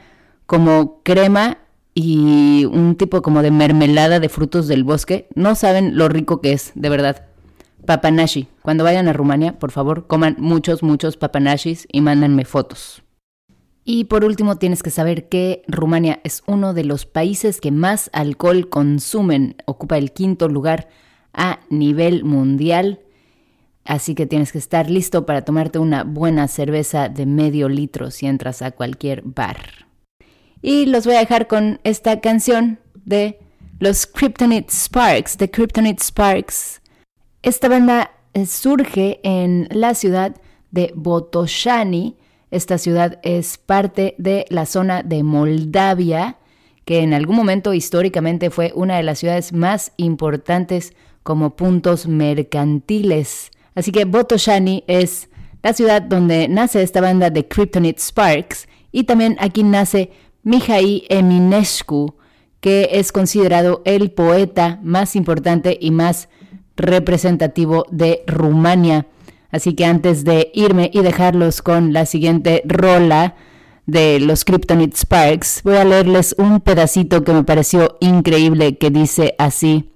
como 0.47 1.03
crema 1.05 1.59
y 1.95 2.65
un 2.65 2.97
tipo 2.97 3.23
como 3.23 3.43
de 3.43 3.53
mermelada 3.53 4.19
de 4.19 4.29
frutos 4.29 4.67
del 4.67 4.83
bosque. 4.83 5.29
No 5.37 5.55
saben 5.55 5.97
lo 5.97 6.09
rico 6.09 6.41
que 6.41 6.51
es, 6.51 6.73
de 6.75 6.89
verdad. 6.89 7.27
Papanashi. 7.87 8.49
Cuando 8.63 8.83
vayan 8.83 9.07
a 9.07 9.13
Rumania, 9.13 9.57
por 9.57 9.71
favor, 9.71 10.09
coman 10.09 10.35
muchos, 10.41 10.83
muchos 10.83 11.17
papanashis 11.17 11.87
y 11.93 12.01
mándenme 12.01 12.45
fotos. 12.45 13.05
Y 13.85 14.07
por 14.07 14.25
último, 14.25 14.57
tienes 14.57 14.83
que 14.83 14.91
saber 14.91 15.29
que 15.29 15.63
Rumania 15.69 16.19
es 16.25 16.43
uno 16.47 16.75
de 16.75 16.83
los 16.83 17.07
países 17.07 17.61
que 17.61 17.71
más 17.71 18.11
alcohol 18.13 18.69
consumen. 18.69 19.55
Ocupa 19.65 19.97
el 19.97 20.11
quinto 20.11 20.49
lugar 20.49 20.89
a 21.33 21.61
nivel 21.71 22.25
mundial. 22.25 22.99
Así 23.89 24.15
que 24.15 24.27
tienes 24.27 24.53
que 24.53 24.59
estar 24.59 24.91
listo 24.91 25.25
para 25.25 25.47
tomarte 25.47 25.79
una 25.79 26.05
buena 26.05 26.47
cerveza 26.47 27.09
de 27.09 27.25
medio 27.25 27.71
litro 27.71 28.11
si 28.11 28.27
entras 28.27 28.61
a 28.61 28.71
cualquier 28.71 29.23
bar. 29.25 29.57
Y 30.61 30.85
los 30.85 31.07
voy 31.07 31.15
a 31.15 31.21
dejar 31.21 31.47
con 31.47 31.81
esta 31.85 32.21
canción 32.21 32.81
de 33.07 33.41
los 33.79 34.07
Kryptonite 34.07 34.71
Sparks, 34.71 35.39
de 35.39 35.51
Kryptonite 35.51 36.05
Sparks. 36.05 36.83
Esta 37.41 37.71
banda 37.71 38.11
eh, 38.35 38.45
surge 38.45 39.21
en 39.23 39.69
la 39.71 39.95
ciudad 39.95 40.37
de 40.71 40.93
Botoshani. 40.95 42.19
Esta 42.51 42.77
ciudad 42.77 43.19
es 43.23 43.57
parte 43.57 44.15
de 44.19 44.45
la 44.51 44.67
zona 44.67 45.03
de 45.03 45.23
Moldavia, 45.23 46.37
que 46.85 46.99
en 46.99 47.15
algún 47.15 47.37
momento 47.37 47.73
históricamente 47.73 48.51
fue 48.51 48.71
una 48.75 48.99
de 48.99 49.03
las 49.03 49.21
ciudades 49.21 49.55
más 49.55 49.93
importantes 49.97 50.93
como 51.23 51.57
puntos 51.57 52.07
mercantiles 52.07 53.51
Así 53.79 53.93
que 53.93 54.07
Botoshani 54.07 54.83
es 54.89 55.29
la 55.63 55.73
ciudad 55.73 56.03
donde 56.03 56.49
nace 56.49 56.83
esta 56.83 57.01
banda 57.01 57.31
de 57.31 57.47
Kryptonite 57.47 58.01
Sparks 58.01 58.67
y 58.91 59.05
también 59.05 59.37
aquí 59.39 59.63
nace 59.63 60.11
Mihai 60.43 61.05
Eminescu, 61.09 62.17
que 62.59 62.89
es 62.95 63.13
considerado 63.13 63.83
el 63.85 64.11
poeta 64.11 64.81
más 64.83 65.15
importante 65.15 65.79
y 65.81 65.93
más 65.93 66.29
representativo 66.75 67.87
de 67.93 68.25
Rumania. 68.27 69.07
Así 69.53 69.75
que 69.75 69.85
antes 69.85 70.25
de 70.25 70.51
irme 70.55 70.91
y 70.93 71.03
dejarlos 71.03 71.63
con 71.63 71.93
la 71.93 72.05
siguiente 72.05 72.63
rola 72.65 73.37
de 73.87 74.19
los 74.19 74.45
Kryptonite 74.45 74.97
Sparks, 74.97 75.63
voy 75.63 75.77
a 75.77 75.85
leerles 75.85 76.35
un 76.37 76.61
pedacito 76.63 77.23
que 77.23 77.33
me 77.33 77.45
pareció 77.45 77.97
increíble 78.01 78.77
que 78.77 78.91
dice 78.91 79.37
así. 79.39 79.89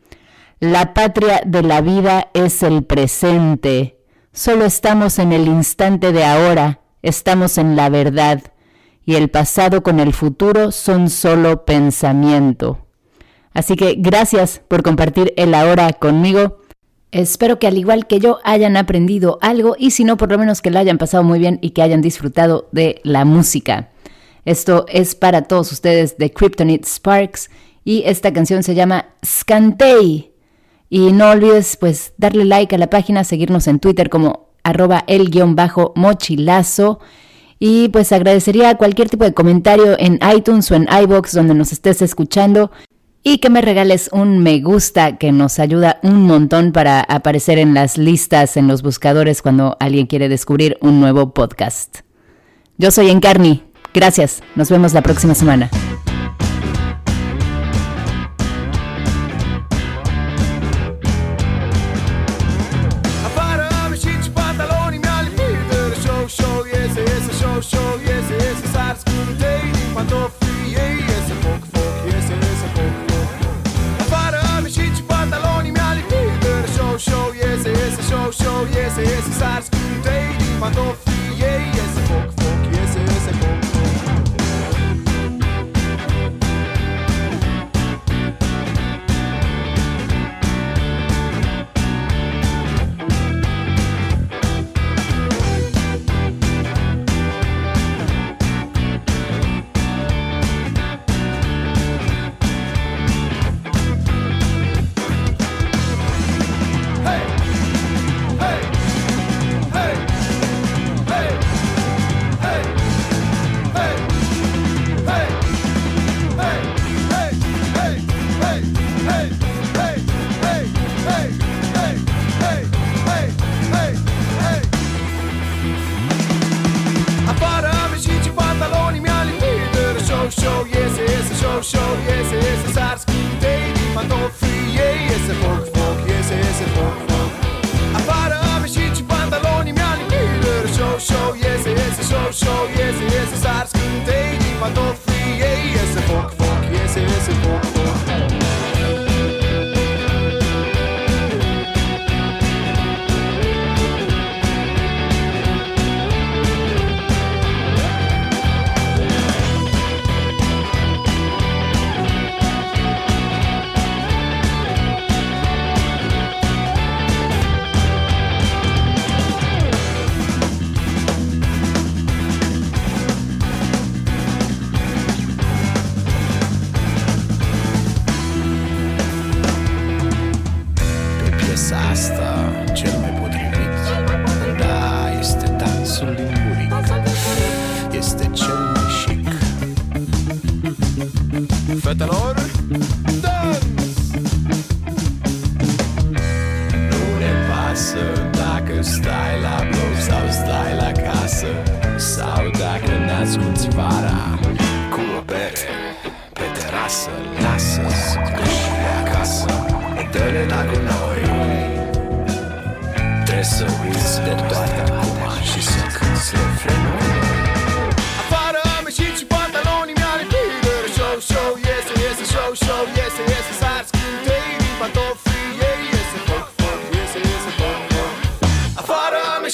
La 0.62 0.94
patria 0.94 1.42
de 1.44 1.64
la 1.64 1.80
vida 1.80 2.30
es 2.34 2.62
el 2.62 2.84
presente. 2.84 3.98
Solo 4.32 4.64
estamos 4.64 5.18
en 5.18 5.32
el 5.32 5.48
instante 5.48 6.12
de 6.12 6.22
ahora, 6.22 6.82
estamos 7.02 7.58
en 7.58 7.74
la 7.74 7.88
verdad, 7.88 8.40
y 9.04 9.16
el 9.16 9.28
pasado 9.28 9.82
con 9.82 9.98
el 9.98 10.12
futuro 10.12 10.70
son 10.70 11.10
solo 11.10 11.64
pensamiento. 11.64 12.86
Así 13.52 13.74
que 13.74 13.96
gracias 13.98 14.60
por 14.68 14.84
compartir 14.84 15.34
el 15.36 15.52
ahora 15.54 15.92
conmigo. 15.94 16.60
Espero 17.10 17.58
que 17.58 17.66
al 17.66 17.76
igual 17.76 18.06
que 18.06 18.20
yo 18.20 18.38
hayan 18.44 18.76
aprendido 18.76 19.40
algo 19.42 19.74
y 19.76 19.90
si 19.90 20.04
no, 20.04 20.16
por 20.16 20.30
lo 20.30 20.38
menos 20.38 20.62
que 20.62 20.70
la 20.70 20.78
hayan 20.78 20.96
pasado 20.96 21.24
muy 21.24 21.40
bien 21.40 21.58
y 21.60 21.70
que 21.70 21.82
hayan 21.82 22.02
disfrutado 22.02 22.68
de 22.70 23.00
la 23.02 23.24
música. 23.24 23.90
Esto 24.44 24.86
es 24.88 25.16
para 25.16 25.42
todos 25.42 25.72
ustedes 25.72 26.18
de 26.18 26.30
Kryptonite 26.30 26.88
Sparks 26.88 27.50
y 27.84 28.04
esta 28.06 28.32
canción 28.32 28.62
se 28.62 28.76
llama 28.76 29.06
Scantei. 29.26 30.31
Y 30.94 31.10
no 31.10 31.30
olvides 31.30 31.78
pues 31.78 32.12
darle 32.18 32.44
like 32.44 32.74
a 32.74 32.78
la 32.78 32.90
página, 32.90 33.24
seguirnos 33.24 33.66
en 33.66 33.78
Twitter 33.78 34.10
como 34.10 34.50
arroba 34.62 35.04
el 35.06 35.30
guion 35.30 35.56
bajo 35.56 35.94
mochilazo. 35.96 37.00
Y 37.58 37.88
pues 37.88 38.12
agradecería 38.12 38.76
cualquier 38.76 39.08
tipo 39.08 39.24
de 39.24 39.32
comentario 39.32 39.98
en 39.98 40.20
iTunes 40.36 40.70
o 40.70 40.74
en 40.74 40.86
iBox 41.04 41.32
donde 41.32 41.54
nos 41.54 41.72
estés 41.72 42.02
escuchando. 42.02 42.70
Y 43.22 43.38
que 43.38 43.48
me 43.48 43.62
regales 43.62 44.10
un 44.12 44.40
me 44.40 44.60
gusta 44.60 45.16
que 45.16 45.32
nos 45.32 45.60
ayuda 45.60 45.98
un 46.02 46.26
montón 46.26 46.72
para 46.72 47.00
aparecer 47.00 47.58
en 47.58 47.72
las 47.72 47.96
listas, 47.96 48.58
en 48.58 48.68
los 48.68 48.82
buscadores 48.82 49.40
cuando 49.40 49.78
alguien 49.80 50.06
quiere 50.06 50.28
descubrir 50.28 50.76
un 50.82 51.00
nuevo 51.00 51.32
podcast. 51.32 52.00
Yo 52.76 52.90
soy 52.90 53.08
Encarni. 53.08 53.62
Gracias. 53.94 54.42
Nos 54.56 54.68
vemos 54.68 54.92
la 54.92 55.00
próxima 55.00 55.34
semana. 55.34 55.70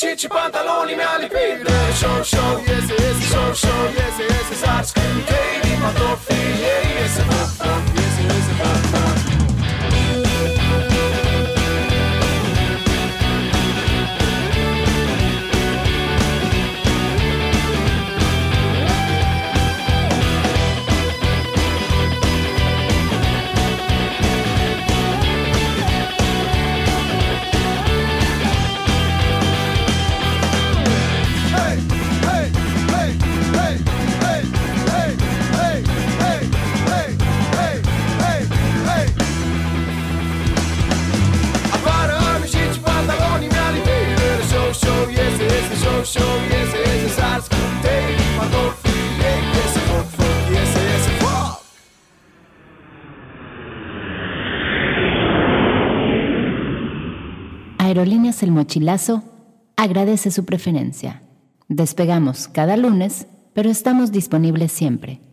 și 0.00 0.14
ce 0.20 0.28
pantaloni 0.28 0.94
mi-a 0.98 1.14
lipit 1.22 1.58
de 1.66 1.78
show, 2.00 2.18
show, 2.32 2.52
iese, 2.70 2.94
iese, 3.04 3.24
show, 3.30 3.50
show, 3.62 3.82
iese, 3.98 4.24
iese, 4.32 4.54
s-ar 4.62 4.82
scânte 4.90 5.38
inima 5.58 5.90
tot 5.98 6.18
fie, 6.26 6.76
iese, 6.96 7.22
Aerolíneas 57.78 58.42
El 58.42 58.52
Mochilazo 58.52 59.22
agradece 59.76 60.30
su 60.30 60.44
preferencia. 60.44 61.22
Despegamos 61.68 62.48
cada 62.48 62.76
lunes, 62.76 63.26
pero 63.52 63.68
estamos 63.68 64.12
disponibles 64.12 64.72
siempre 64.72 65.27